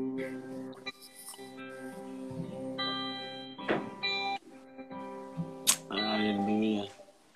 Aleluia. 5.90 6.95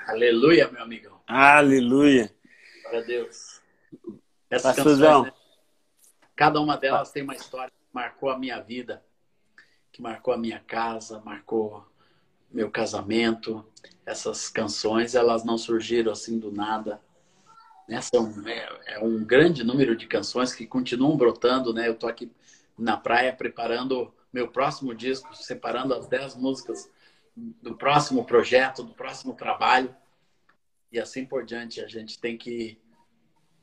Aleluia, 0.10 0.68
meu 0.72 0.82
amigão. 0.82 1.22
Aleluia. 1.28 2.34
Glória 2.82 3.00
a 3.00 3.04
Deus. 3.04 3.62
Essas 4.50 4.76
Pastorzão. 4.76 5.24
canções, 5.24 5.34
né, 5.34 5.40
cada 6.36 6.60
uma 6.60 6.76
delas 6.76 7.12
tem 7.12 7.22
uma 7.22 7.36
história 7.36 7.70
que 7.70 7.94
marcou 7.94 8.32
a 8.32 8.40
minha 8.40 8.60
vida, 8.60 9.04
que 9.92 10.02
marcou 10.02 10.34
a 10.34 10.38
minha 10.38 10.60
casa, 10.62 11.22
marcou 11.24 11.86
meu 12.52 12.72
casamento. 12.72 13.64
Essas 14.04 14.50
canções, 14.50 15.14
elas 15.14 15.44
não 15.44 15.60
surgiram 15.60 16.12
assim 16.12 16.40
do 16.40 16.52
nada. 16.52 17.00
Né? 17.88 18.02
São, 18.02 18.34
é, 18.48 18.96
é 18.96 19.00
um 19.00 19.24
grande 19.24 19.64
número 19.64 19.96
de 19.96 20.08
canções 20.08 20.56
que 20.56 20.66
continuam 20.66 21.16
brotando, 21.18 21.72
né? 21.72 21.88
Eu 21.88 21.94
tô 21.94 22.08
aqui 22.08 22.32
na 22.76 22.98
praia 22.98 23.32
preparando 23.32 24.12
meu 24.34 24.48
próximo 24.48 24.96
disco, 24.96 25.36
separando 25.36 25.94
as 25.94 26.08
10 26.08 26.36
músicas 26.36 26.90
do 27.36 27.76
próximo 27.76 28.26
projeto, 28.26 28.84
do 28.84 28.94
próximo 28.94 29.34
trabalho. 29.34 29.96
E 30.92 31.00
assim 31.00 31.26
por 31.26 31.46
diante, 31.46 31.82
a 31.82 31.88
gente 31.88 32.20
tem 32.20 32.38
que, 32.38 32.80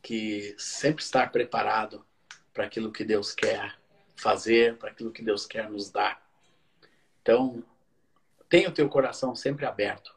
que 0.02 0.54
sempre 0.58 1.02
estar 1.02 1.30
preparado 1.30 2.04
para 2.52 2.64
aquilo 2.64 2.92
que 2.92 3.04
Deus 3.04 3.34
quer 3.34 3.76
fazer, 4.16 4.76
para 4.78 4.90
aquilo 4.90 5.12
que 5.12 5.22
Deus 5.22 5.44
quer 5.44 5.68
nos 5.68 5.90
dar. 5.90 6.22
Então, 7.20 7.62
tenha 8.48 8.68
o 8.68 8.72
teu 8.72 8.88
coração 8.88 9.34
sempre 9.34 9.66
aberto 9.66 10.14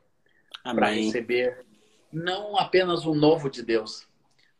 para 0.64 0.92
receber 0.92 1.66
não 2.12 2.58
apenas 2.58 3.06
o 3.06 3.14
novo 3.14 3.50
de 3.50 3.64
Deus, 3.64 4.08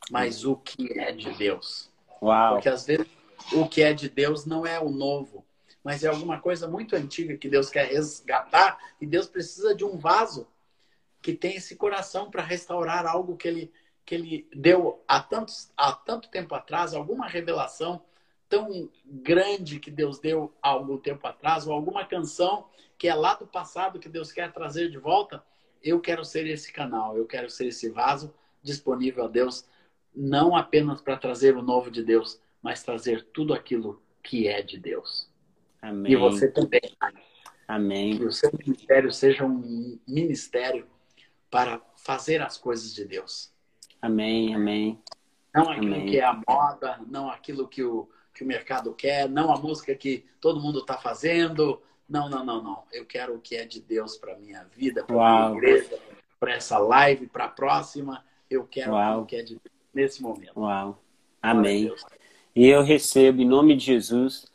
mas 0.10 0.46
o 0.46 0.56
que 0.56 1.00
é 1.00 1.12
de 1.12 1.32
Deus. 1.34 1.90
Uau. 2.22 2.56
Porque 2.56 2.70
às 2.70 2.86
vezes 2.86 3.08
o 3.54 3.68
que 3.68 3.82
é 3.82 3.94
de 3.94 4.10
Deus 4.10 4.46
não 4.46 4.66
é 4.66 4.80
o 4.80 4.90
novo, 4.90 5.46
mas 5.84 6.04
é 6.04 6.08
alguma 6.08 6.40
coisa 6.40 6.68
muito 6.68 6.96
antiga 6.96 7.38
que 7.38 7.50
Deus 7.50 7.70
quer 7.70 7.88
resgatar 7.88 8.78
e 9.00 9.06
Deus 9.06 9.28
precisa 9.28 9.74
de 9.74 9.86
um 9.86 9.98
vaso 9.98 10.48
que 11.22 11.34
tem 11.34 11.56
esse 11.56 11.76
coração 11.76 12.30
para 12.30 12.44
restaurar 12.44 13.06
algo 13.06 13.36
que 13.36 13.48
ele, 13.48 13.72
que 14.06 14.16
ele 14.16 14.48
deu 14.54 15.04
há, 15.08 15.22
tantos, 15.22 15.72
há 15.76 15.94
tanto 15.94 16.30
tempo 16.30 16.56
atrás, 16.56 16.94
alguma 16.94 17.28
revelação 17.28 18.02
tão 18.48 18.90
grande 19.06 19.80
que 19.80 19.92
Deus 19.92 20.20
deu 20.20 20.52
há 20.62 20.70
algum 20.70 20.98
tempo 20.98 21.26
atrás, 21.28 21.68
ou 21.68 21.74
alguma 21.74 22.04
canção 22.06 22.68
que 22.98 23.08
é 23.08 23.14
lá 23.14 23.36
do 23.36 23.46
passado 23.46 24.00
que 24.00 24.10
Deus 24.10 24.32
quer 24.32 24.52
trazer 24.52 24.90
de 24.90 24.98
volta. 24.98 25.44
Eu 25.82 26.02
quero 26.02 26.26
ser 26.26 26.48
esse 26.48 26.74
canal, 26.74 27.16
eu 27.16 27.26
quero 27.26 27.50
ser 27.50 27.68
esse 27.68 27.90
vaso 27.90 28.34
disponível 28.62 29.26
a 29.26 29.28
Deus, 29.28 29.66
não 30.14 30.56
apenas 30.56 31.00
para 31.00 31.16
trazer 31.16 31.56
o 31.56 31.62
novo 31.62 31.90
de 31.90 32.04
Deus, 32.04 32.42
mas 32.62 32.84
trazer 32.84 33.24
tudo 33.32 33.54
aquilo 33.54 34.02
que 34.22 34.48
é 34.48 34.62
de 34.62 34.78
Deus. 34.78 35.29
Amém. 35.82 36.12
E 36.12 36.16
você 36.16 36.50
também. 36.50 36.82
Amém. 37.68 38.18
Que 38.18 38.26
o 38.26 38.32
seu 38.32 38.52
ministério 38.52 39.12
seja 39.12 39.46
um 39.46 40.00
ministério 40.08 40.88
para 41.50 41.82
fazer 41.96 42.42
as 42.42 42.58
coisas 42.58 42.94
de 42.94 43.06
Deus. 43.06 43.52
Amém. 44.02 44.56
Amém. 44.56 45.02
Não 45.54 45.70
aquilo 45.70 45.96
Amém. 45.96 46.06
que 46.06 46.20
é 46.20 46.24
a 46.24 46.40
moda, 46.48 47.00
não 47.08 47.30
aquilo 47.30 47.68
que 47.68 47.84
o, 47.84 48.10
que 48.34 48.44
o 48.44 48.48
mercado 48.48 48.94
quer, 48.94 49.28
não 49.28 49.52
a 49.52 49.58
música 49.58 49.96
que 49.96 50.26
todo 50.40 50.60
mundo 50.60 50.80
está 50.80 50.98
fazendo. 50.98 51.82
Não, 52.08 52.30
não, 52.30 52.44
não, 52.44 52.62
não. 52.62 52.84
Eu 52.92 53.06
quero 53.06 53.36
o 53.36 53.40
que 53.40 53.56
é 53.56 53.66
de 53.66 53.82
Deus 53.82 54.18
para 54.18 54.38
minha 54.38 54.64
vida, 54.76 55.04
para 55.04 55.16
minha 55.16 55.58
igreja, 55.58 56.00
para 56.40 56.54
essa 56.54 56.78
live, 56.80 57.28
para 57.28 57.46
a 57.46 57.50
próxima. 57.50 58.24
Eu 58.50 58.66
quero 58.66 58.94
Uau. 58.94 59.22
o 59.22 59.26
que 59.26 59.36
é 59.36 59.44
de 59.44 59.56
Deus 59.56 59.76
nesse 59.94 60.22
momento. 60.22 60.60
Uau. 60.60 61.02
Amém. 61.42 61.94
E 62.56 62.68
eu 62.68 62.82
recebo, 62.82 63.42
em 63.42 63.48
nome 63.48 63.76
de 63.76 63.86
Jesus. 63.86 64.49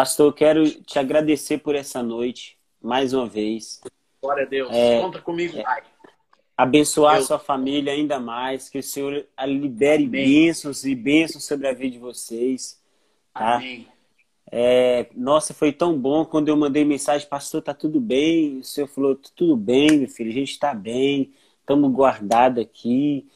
Pastor, 0.00 0.28
eu 0.28 0.32
quero 0.32 0.70
te 0.84 0.98
agradecer 0.98 1.58
por 1.58 1.74
essa 1.74 2.02
noite, 2.02 2.56
mais 2.80 3.12
uma 3.12 3.28
vez. 3.28 3.82
Glória 4.22 4.46
a 4.46 4.48
Deus. 4.48 4.70
É, 4.72 4.98
Conta 4.98 5.20
comigo, 5.20 5.62
Pai. 5.62 5.82
Abençoar 6.56 7.16
a 7.16 7.18
Eu- 7.18 7.24
sua 7.24 7.38
família 7.38 7.92
ainda 7.92 8.18
mais, 8.18 8.70
que 8.70 8.78
o 8.78 8.82
Senhor 8.82 9.26
a 9.36 9.44
libere 9.44 10.06
Amém. 10.06 10.08
bênçãos 10.08 10.86
e 10.86 10.94
bênçãos 10.94 11.44
sobre 11.44 11.68
a 11.68 11.74
vida 11.74 11.90
de 11.90 11.98
vocês. 11.98 12.80
Tá? 13.34 13.56
Amém. 13.56 13.86
É, 14.50 15.06
nossa, 15.14 15.52
foi 15.52 15.70
tão 15.70 15.98
bom 15.98 16.24
quando 16.24 16.48
eu 16.48 16.56
mandei 16.56 16.82
mensagem, 16.82 17.28
pastor, 17.28 17.60
tá 17.60 17.74
tudo 17.74 18.00
bem? 18.00 18.60
O 18.60 18.64
senhor 18.64 18.86
falou, 18.86 19.14
tudo 19.36 19.54
bem, 19.54 19.98
meu 19.98 20.08
filho, 20.08 20.30
a 20.30 20.32
gente 20.34 20.58
tá 20.58 20.72
bem, 20.72 21.30
estamos 21.60 21.92
guardados 21.92 22.62
aqui. 22.64 23.26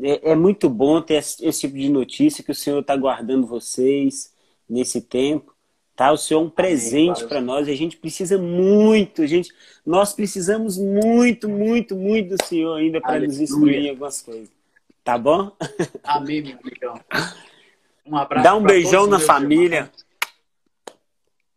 É, 0.00 0.30
é 0.30 0.34
muito 0.36 0.70
bom 0.70 1.02
ter 1.02 1.14
esse, 1.14 1.44
esse 1.44 1.62
tipo 1.62 1.76
de 1.76 1.88
notícia 1.88 2.44
que 2.44 2.52
o 2.52 2.54
senhor 2.54 2.78
está 2.78 2.96
guardando 2.96 3.44
vocês 3.44 4.32
nesse 4.70 5.00
tempo. 5.00 5.55
Tá? 5.96 6.12
O 6.12 6.18
senhor 6.18 6.40
é 6.40 6.44
um 6.44 6.50
presente 6.50 7.26
para 7.26 7.40
nós 7.40 7.66
e 7.66 7.70
a 7.70 7.76
gente 7.76 7.96
precisa 7.96 8.36
muito, 8.36 9.26
gente. 9.26 9.50
Nós 9.84 10.12
precisamos 10.12 10.76
muito, 10.76 11.48
muito, 11.48 11.96
muito 11.96 12.36
do 12.36 12.44
senhor 12.44 12.76
ainda 12.76 13.00
para 13.00 13.18
nos 13.20 13.40
instruir 13.40 13.86
em 13.86 13.90
algumas 13.90 14.20
coisas. 14.20 14.50
Tá 15.02 15.16
bom? 15.16 15.50
Amém, 16.04 16.42
meu 16.42 16.58
amigão. 16.58 17.00
Um 18.04 18.16
abraço. 18.16 18.44
Dá 18.44 18.54
um 18.54 18.62
beijão 18.62 19.06
na 19.06 19.18
família. 19.18 19.78
irmãos, 19.78 20.06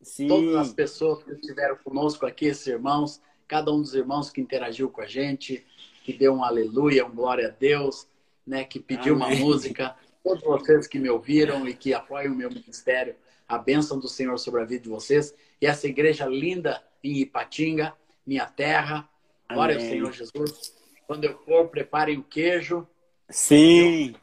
Sim. 0.01 0.27
Todas 0.27 0.55
as 0.55 0.73
pessoas 0.73 1.23
que 1.23 1.31
estiveram 1.31 1.77
conosco 1.83 2.25
aqui, 2.25 2.45
esses 2.45 2.65
irmãos, 2.65 3.21
cada 3.47 3.71
um 3.71 3.81
dos 3.81 3.93
irmãos 3.93 4.29
que 4.29 4.41
interagiu 4.41 4.89
com 4.89 5.01
a 5.01 5.05
gente, 5.05 5.65
que 6.03 6.13
deu 6.13 6.33
um 6.33 6.43
aleluia, 6.43 7.05
um 7.05 7.11
glória 7.11 7.47
a 7.47 7.51
Deus, 7.51 8.07
né, 8.45 8.63
que 8.63 8.79
pediu 8.79 9.15
uma 9.15 9.27
Amém. 9.27 9.39
música. 9.39 9.95
todos 10.23 10.43
vocês 10.43 10.87
que 10.87 10.97
me 10.97 11.09
ouviram 11.09 11.67
e 11.67 11.73
que 11.73 11.93
apoiam 11.93 12.33
o 12.33 12.35
meu 12.35 12.49
ministério. 12.49 13.15
A 13.49 13.57
bênção 13.57 13.99
do 13.99 14.07
Senhor 14.07 14.37
sobre 14.37 14.61
a 14.61 14.65
vida 14.65 14.83
de 14.83 14.89
vocês. 14.89 15.35
E 15.59 15.65
essa 15.65 15.87
igreja 15.87 16.25
linda 16.25 16.81
em 17.03 17.17
Ipatinga, 17.17 17.93
minha 18.25 18.45
terra. 18.45 19.09
Glória 19.51 19.75
ao 19.75 19.81
Senhor 19.81 20.13
Jesus. 20.13 20.73
Quando 21.07 21.25
eu 21.25 21.37
for, 21.39 21.67
preparem 21.67 22.19
o 22.19 22.23
queijo. 22.23 22.87
Sim. 23.29 24.15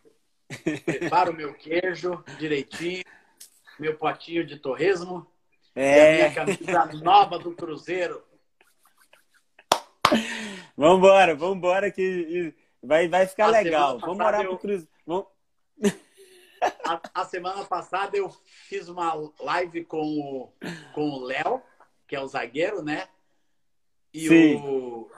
preparo 0.85 1.33
o 1.33 1.37
meu 1.37 1.53
queijo 1.55 2.24
direitinho, 2.39 3.03
meu 3.79 3.97
potinho 3.97 4.47
de 4.47 4.57
torresmo 4.59 5.27
é. 5.74 5.97
e 5.97 6.01
a 6.01 6.14
minha 6.14 6.35
camisa 6.35 6.87
nova 7.03 7.39
do 7.39 7.53
Cruzeiro. 7.53 8.22
Vambora, 10.77 11.35
vambora 11.35 11.91
que 11.91 12.55
vai, 12.83 13.09
vai 13.09 13.27
ficar 13.27 13.49
legal. 13.49 13.99
Vamos 13.99 14.18
morar 14.18 14.45
eu... 14.45 14.51
pro 14.51 14.59
Cruzeiro. 14.59 14.89
Vamos... 15.05 15.27
A, 16.84 17.00
a, 17.22 17.24
semana 17.24 17.64
passada 17.64 18.16
eu 18.16 18.30
fiz 18.68 18.88
uma 18.88 19.12
live 19.40 19.84
com 19.84 20.02
o, 20.02 20.52
com 20.94 21.11
o 21.11 21.24
Léo, 21.24 21.62
que 22.07 22.14
é 22.14 22.20
o 22.20 22.26
zagueiro, 22.28 22.82
né? 22.82 23.09
E 24.12 24.28
Sim. 24.28 24.57
o, 24.57 25.11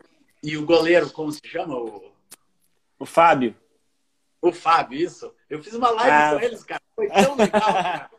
e 0.43 0.57
o 0.57 0.65
goleiro, 0.65 1.11
como 1.11 1.31
se 1.31 1.41
chama? 1.45 1.77
O, 1.77 2.13
o 2.99 3.07
Fábio. 3.07 3.55
O 4.41 4.53
Fábio, 4.53 4.99
isso. 4.99 5.35
Eu 5.49 5.63
fiz 5.63 5.75
uma 5.75 5.91
live 5.91 6.11
ah. 6.11 6.31
com 6.35 6.45
eles, 6.45 6.65
cara. 6.65 6.83
Foi 6.95 7.09
tão 7.09 7.37
legal, 7.37 7.61
cara. 7.61 8.11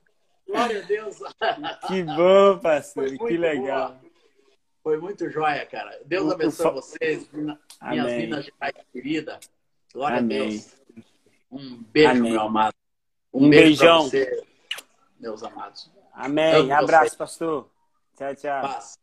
Glória 0.47 0.83
a 0.83 0.85
Deus. 0.85 1.17
Que 1.87 2.03
bom, 2.03 2.59
pastor. 2.59 3.09
Que 3.17 3.37
legal. 3.37 3.89
Boa. 3.89 4.09
Foi 4.81 4.97
muito 4.97 5.29
joia, 5.29 5.65
cara. 5.65 6.01
Deus 6.05 6.31
abençoe 6.31 6.71
vocês, 6.73 7.29
minhas 7.31 7.57
Amém. 7.79 8.21
Minas 8.21 8.45
Gerais 8.45 8.75
querida. 8.91 9.39
Glória 9.93 10.19
Amém. 10.19 10.37
a 10.37 10.49
Deus. 10.49 10.79
Um 11.51 11.83
beijo, 11.83 12.09
Amém. 12.11 12.31
meu 12.31 12.41
amado. 12.41 12.73
Um, 13.33 13.49
beijo 13.49 13.79
beijão. 13.79 14.03
você, 14.03 14.43
meus 15.19 15.43
amados. 15.43 15.91
Amém. 16.13 16.71
Amo 16.71 16.73
Abraço, 16.73 17.05
vocês. 17.05 17.15
pastor. 17.15 17.69
Tchau, 18.17 18.35
tchau. 18.35 18.61
Paz. 18.61 18.99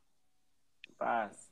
Paz. 0.99 1.46